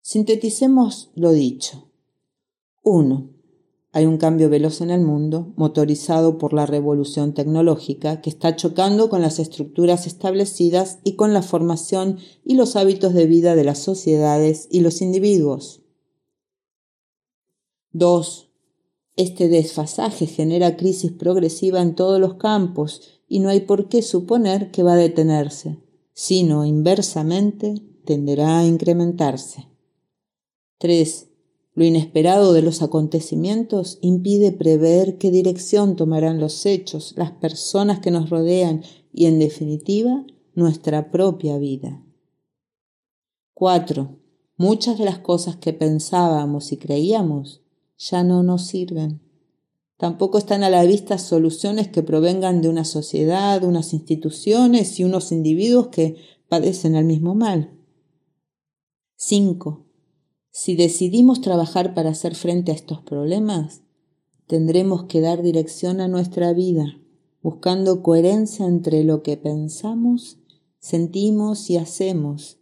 Sinteticemos 0.01 1.11
lo 1.15 1.31
dicho. 1.31 1.89
1. 2.83 3.29
Hay 3.93 4.05
un 4.05 4.17
cambio 4.17 4.49
veloz 4.49 4.81
en 4.81 4.89
el 4.89 4.99
mundo, 4.99 5.53
motorizado 5.55 6.37
por 6.37 6.51
la 6.51 6.65
revolución 6.65 7.33
tecnológica, 7.33 8.19
que 8.19 8.29
está 8.29 8.57
chocando 8.57 9.09
con 9.09 9.21
las 9.21 9.39
estructuras 9.39 10.07
establecidas 10.07 10.99
y 11.05 11.15
con 11.15 11.33
la 11.33 11.41
formación 11.41 12.19
y 12.43 12.55
los 12.55 12.75
hábitos 12.75 13.13
de 13.13 13.27
vida 13.27 13.55
de 13.55 13.63
las 13.63 13.79
sociedades 13.79 14.67
y 14.69 14.81
los 14.81 15.01
individuos. 15.01 15.83
2. 17.93 18.46
Este 19.17 19.47
desfasaje 19.47 20.27
genera 20.27 20.77
crisis 20.77 21.11
progresiva 21.11 21.81
en 21.81 21.95
todos 21.95 22.19
los 22.19 22.35
campos 22.35 23.01
y 23.27 23.39
no 23.39 23.49
hay 23.49 23.61
por 23.61 23.89
qué 23.89 24.03
suponer 24.03 24.69
que 24.69 24.83
va 24.83 24.93
a 24.93 24.97
detenerse, 24.97 25.79
sino 26.13 26.65
inversamente 26.65 27.81
tenderá 28.05 28.59
a 28.59 28.65
incrementarse. 28.65 29.67
3. 30.77 31.29
Lo 31.73 31.83
inesperado 31.83 32.53
de 32.53 32.61
los 32.61 32.83
acontecimientos 32.83 33.97
impide 34.01 34.51
prever 34.51 35.17
qué 35.17 35.31
dirección 35.31 35.95
tomarán 35.95 36.39
los 36.39 36.67
hechos, 36.67 37.15
las 37.17 37.31
personas 37.31 37.99
que 37.99 38.11
nos 38.11 38.29
rodean 38.29 38.83
y, 39.11 39.25
en 39.25 39.39
definitiva, 39.39 40.27
nuestra 40.53 41.09
propia 41.09 41.57
vida. 41.57 42.03
4. 43.55 44.15
Muchas 44.57 44.99
de 44.99 45.05
las 45.05 45.17
cosas 45.17 45.55
que 45.55 45.73
pensábamos 45.73 46.71
y 46.71 46.77
creíamos 46.77 47.61
ya 47.97 48.23
no 48.23 48.43
nos 48.43 48.67
sirven. 48.67 49.21
Tampoco 49.97 50.37
están 50.37 50.63
a 50.63 50.69
la 50.69 50.83
vista 50.83 51.17
soluciones 51.17 51.87
que 51.87 52.03
provengan 52.03 52.61
de 52.61 52.69
una 52.69 52.85
sociedad, 52.85 53.63
unas 53.63 53.93
instituciones 53.93 54.99
y 54.99 55.03
unos 55.03 55.31
individuos 55.31 55.87
que 55.87 56.17
padecen 56.47 56.95
el 56.95 57.05
mismo 57.05 57.33
mal. 57.33 57.73
5. 59.15 59.85
Si 60.51 60.75
decidimos 60.75 61.41
trabajar 61.41 61.95
para 61.95 62.11
hacer 62.11 62.35
frente 62.35 62.71
a 62.71 62.75
estos 62.75 63.01
problemas, 63.01 63.81
tendremos 64.45 65.05
que 65.05 65.21
dar 65.21 65.41
dirección 65.41 65.99
a 65.99 66.07
nuestra 66.07 66.53
vida, 66.53 66.99
buscando 67.41 68.03
coherencia 68.03 68.67
entre 68.67 69.03
lo 69.03 69.23
que 69.23 69.37
pensamos, 69.37 70.37
sentimos 70.79 71.71
y 71.71 71.77
hacemos. 71.77 72.59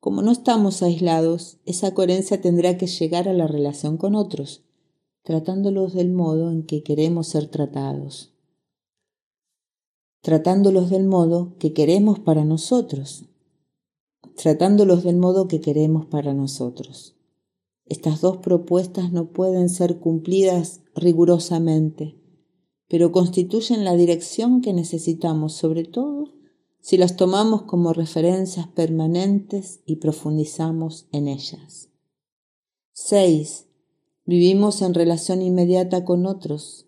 Como 0.00 0.20
no 0.20 0.32
estamos 0.32 0.82
aislados, 0.82 1.58
esa 1.64 1.94
coherencia 1.94 2.40
tendrá 2.40 2.76
que 2.76 2.86
llegar 2.86 3.26
a 3.26 3.32
la 3.32 3.46
relación 3.46 3.96
con 3.96 4.14
otros, 4.14 4.63
tratándolos 5.24 5.94
del 5.94 6.12
modo 6.12 6.50
en 6.52 6.64
que 6.64 6.82
queremos 6.82 7.28
ser 7.28 7.48
tratados. 7.48 8.34
Tratándolos 10.20 10.90
del 10.90 11.04
modo 11.04 11.56
que 11.58 11.72
queremos 11.72 12.18
para 12.18 12.44
nosotros. 12.44 13.24
Tratándolos 14.36 15.02
del 15.02 15.16
modo 15.16 15.48
que 15.48 15.60
queremos 15.60 16.06
para 16.06 16.34
nosotros. 16.34 17.16
Estas 17.86 18.20
dos 18.20 18.38
propuestas 18.38 19.12
no 19.12 19.32
pueden 19.32 19.68
ser 19.68 19.98
cumplidas 19.98 20.82
rigurosamente, 20.94 22.16
pero 22.88 23.10
constituyen 23.10 23.84
la 23.84 23.94
dirección 23.94 24.60
que 24.60 24.72
necesitamos, 24.72 25.54
sobre 25.54 25.84
todo 25.84 26.34
si 26.80 26.98
las 26.98 27.16
tomamos 27.16 27.62
como 27.62 27.94
referencias 27.94 28.68
permanentes 28.68 29.80
y 29.86 29.96
profundizamos 29.96 31.06
en 31.12 31.28
ellas. 31.28 31.88
6. 32.92 33.68
Vivimos 34.26 34.80
en 34.80 34.94
relación 34.94 35.42
inmediata 35.42 36.04
con 36.06 36.24
otros 36.24 36.86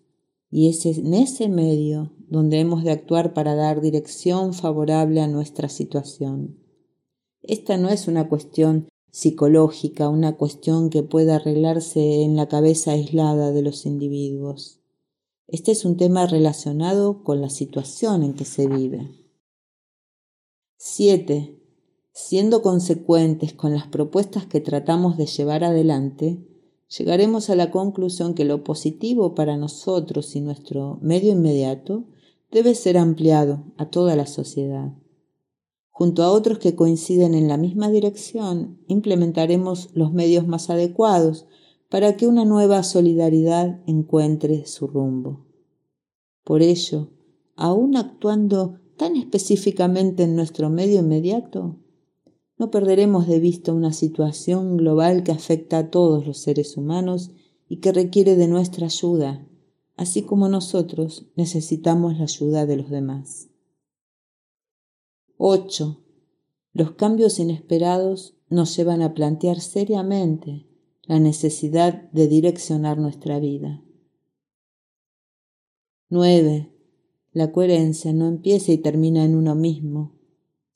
y 0.49 0.69
es 0.69 0.85
en 0.85 1.13
ese 1.13 1.49
medio 1.49 2.11
donde 2.29 2.59
hemos 2.59 2.83
de 2.83 2.91
actuar 2.91 3.33
para 3.33 3.53
dar 3.53 3.79
dirección 3.79 4.55
favorable 4.55 5.21
a 5.21 5.27
nuestra 5.27 5.69
situación. 5.69 6.57
Esta 7.43 7.77
no 7.77 7.89
es 7.89 8.07
una 8.07 8.27
cuestión 8.27 8.89
psicológica, 9.11 10.09
una 10.09 10.35
cuestión 10.35 10.89
que 10.89 11.03
puede 11.03 11.31
arreglarse 11.31 12.23
en 12.23 12.35
la 12.35 12.47
cabeza 12.47 12.91
aislada 12.91 13.51
de 13.51 13.61
los 13.61 13.85
individuos. 13.85 14.81
Este 15.47 15.71
es 15.71 15.85
un 15.85 15.95
tema 15.95 16.25
relacionado 16.25 17.23
con 17.23 17.39
la 17.39 17.49
situación 17.49 18.23
en 18.23 18.33
que 18.33 18.45
se 18.45 18.67
vive. 18.67 19.11
7. 20.77 21.59
Siendo 22.11 22.63
consecuentes 22.63 23.53
con 23.53 23.73
las 23.73 23.87
propuestas 23.87 24.47
que 24.47 24.59
tratamos 24.59 25.17
de 25.17 25.27
llevar 25.27 25.63
adelante, 25.63 26.56
llegaremos 26.89 27.49
a 27.49 27.55
la 27.55 27.71
conclusión 27.71 28.33
que 28.33 28.45
lo 28.45 28.63
positivo 28.63 29.35
para 29.35 29.57
nosotros 29.57 30.35
y 30.35 30.41
nuestro 30.41 30.99
medio 31.01 31.31
inmediato 31.31 32.05
debe 32.51 32.75
ser 32.75 32.97
ampliado 32.97 33.65
a 33.77 33.89
toda 33.89 34.15
la 34.15 34.25
sociedad. 34.25 34.93
Junto 35.89 36.23
a 36.23 36.31
otros 36.31 36.59
que 36.59 36.75
coinciden 36.75 37.33
en 37.33 37.47
la 37.47 37.57
misma 37.57 37.89
dirección, 37.89 38.79
implementaremos 38.87 39.89
los 39.93 40.13
medios 40.13 40.47
más 40.47 40.69
adecuados 40.69 41.47
para 41.89 42.15
que 42.17 42.27
una 42.27 42.45
nueva 42.45 42.83
solidaridad 42.83 43.81
encuentre 43.87 44.65
su 44.65 44.87
rumbo. 44.87 45.45
Por 46.43 46.61
ello, 46.61 47.09
aún 47.55 47.97
actuando 47.97 48.79
tan 48.95 49.15
específicamente 49.15 50.23
en 50.23 50.35
nuestro 50.35 50.69
medio 50.69 50.99
inmediato, 50.99 51.77
no 52.57 52.71
perderemos 52.71 53.27
de 53.27 53.39
vista 53.39 53.71
una 53.71 53.93
situación 53.93 54.77
global 54.77 55.23
que 55.23 55.31
afecta 55.31 55.77
a 55.77 55.89
todos 55.91 56.25
los 56.25 56.39
seres 56.39 56.75
humanos 56.75 57.31
y 57.69 57.77
que 57.77 57.91
requiere 57.91 58.35
de 58.35 58.47
nuestra 58.47 58.87
ayuda, 58.87 59.47
así 59.95 60.23
como 60.23 60.49
nosotros 60.49 61.27
necesitamos 61.35 62.17
la 62.17 62.23
ayuda 62.23 62.65
de 62.65 62.77
los 62.77 62.89
demás. 62.89 63.49
8. 65.37 66.01
Los 66.73 66.91
cambios 66.91 67.39
inesperados 67.39 68.35
nos 68.49 68.75
llevan 68.75 69.01
a 69.01 69.13
plantear 69.13 69.59
seriamente 69.59 70.67
la 71.03 71.19
necesidad 71.19 72.09
de 72.11 72.27
direccionar 72.27 72.97
nuestra 72.97 73.39
vida. 73.39 73.83
9. 76.09 76.73
La 77.33 77.51
coherencia 77.51 78.13
no 78.13 78.27
empieza 78.27 78.71
y 78.71 78.77
termina 78.79 79.23
en 79.23 79.35
uno 79.35 79.53
mismo, 79.53 80.16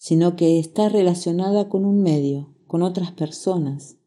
sino 0.02 0.36
que 0.36 0.58
está 0.58 0.90
relacionada 0.90 1.70
con 1.70 1.86
un 1.86 2.02
medio, 2.02 2.56
con 2.66 2.82
otras 2.82 3.12
personas. 3.12 3.98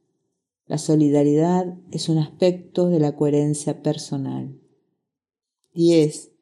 La 0.67 0.77
solidaridad 0.77 1.79
es 1.93 2.09
un 2.09 2.19
aspecto 2.19 2.89
de 2.89 2.99
la 2.99 3.15
coherencia 3.15 3.81
personal. 3.81 4.59
10. 5.73 6.33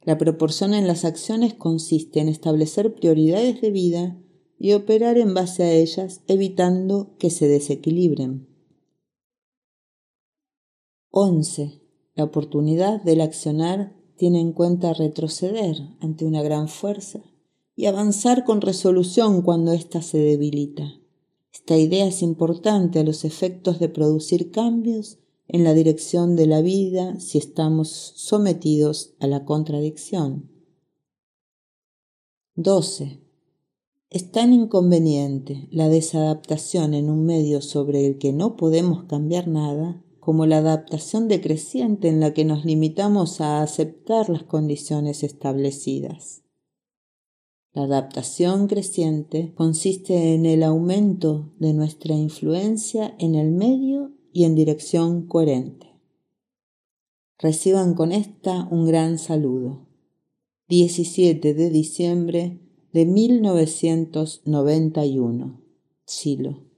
La 0.00 0.16
proporción 0.16 0.72
en 0.72 0.86
las 0.86 1.04
acciones 1.04 1.52
consiste 1.52 2.20
en 2.20 2.30
establecer 2.30 2.94
prioridades 2.94 3.60
de 3.60 3.70
vida 3.70 4.18
y 4.58 4.72
operar 4.72 5.18
en 5.18 5.34
base 5.34 5.62
a 5.62 5.72
ellas, 5.72 6.22
evitando 6.26 7.14
que 7.18 7.28
se 7.28 7.48
desequilibren. 7.48 8.48
11. 11.10 11.82
La 12.14 12.24
oportunidad 12.24 13.02
del 13.02 13.20
accionar 13.20 13.94
tiene 14.16 14.40
en 14.40 14.54
cuenta 14.54 14.94
retroceder 14.94 15.76
ante 16.00 16.24
una 16.24 16.40
gran 16.42 16.68
fuerza 16.68 17.22
y 17.74 17.86
avanzar 17.86 18.44
con 18.44 18.60
resolución 18.60 19.42
cuando 19.42 19.72
ésta 19.72 20.02
se 20.02 20.18
debilita. 20.18 21.00
Esta 21.52 21.76
idea 21.76 22.06
es 22.06 22.22
importante 22.22 22.98
a 22.98 23.04
los 23.04 23.24
efectos 23.24 23.78
de 23.78 23.88
producir 23.88 24.50
cambios 24.50 25.18
en 25.48 25.64
la 25.64 25.74
dirección 25.74 26.34
de 26.34 26.46
la 26.46 26.62
vida 26.62 27.20
si 27.20 27.38
estamos 27.38 27.88
sometidos 28.16 29.14
a 29.20 29.26
la 29.26 29.44
contradicción. 29.44 30.50
12. 32.54 33.20
Es 34.10 34.30
tan 34.30 34.52
inconveniente 34.52 35.68
la 35.70 35.88
desadaptación 35.88 36.94
en 36.94 37.08
un 37.08 37.24
medio 37.24 37.62
sobre 37.62 38.06
el 38.06 38.18
que 38.18 38.32
no 38.32 38.56
podemos 38.56 39.04
cambiar 39.04 39.48
nada 39.48 40.02
como 40.20 40.46
la 40.46 40.58
adaptación 40.58 41.28
decreciente 41.28 42.08
en 42.08 42.20
la 42.20 42.32
que 42.32 42.44
nos 42.44 42.64
limitamos 42.64 43.40
a 43.40 43.62
aceptar 43.62 44.28
las 44.28 44.44
condiciones 44.44 45.22
establecidas. 45.22 46.41
La 47.74 47.84
adaptación 47.84 48.66
creciente 48.66 49.54
consiste 49.54 50.34
en 50.34 50.44
el 50.44 50.62
aumento 50.62 51.54
de 51.58 51.72
nuestra 51.72 52.14
influencia 52.14 53.14
en 53.18 53.34
el 53.34 53.50
medio 53.50 54.12
y 54.30 54.44
en 54.44 54.54
dirección 54.54 55.26
coherente. 55.26 55.86
Reciban 57.38 57.94
con 57.94 58.12
esta 58.12 58.68
un 58.70 58.86
gran 58.86 59.18
saludo. 59.18 59.86
17 60.68 61.54
de 61.54 61.70
diciembre 61.70 62.60
de 62.92 63.06
1991. 63.06 65.58
Silo. 66.04 66.71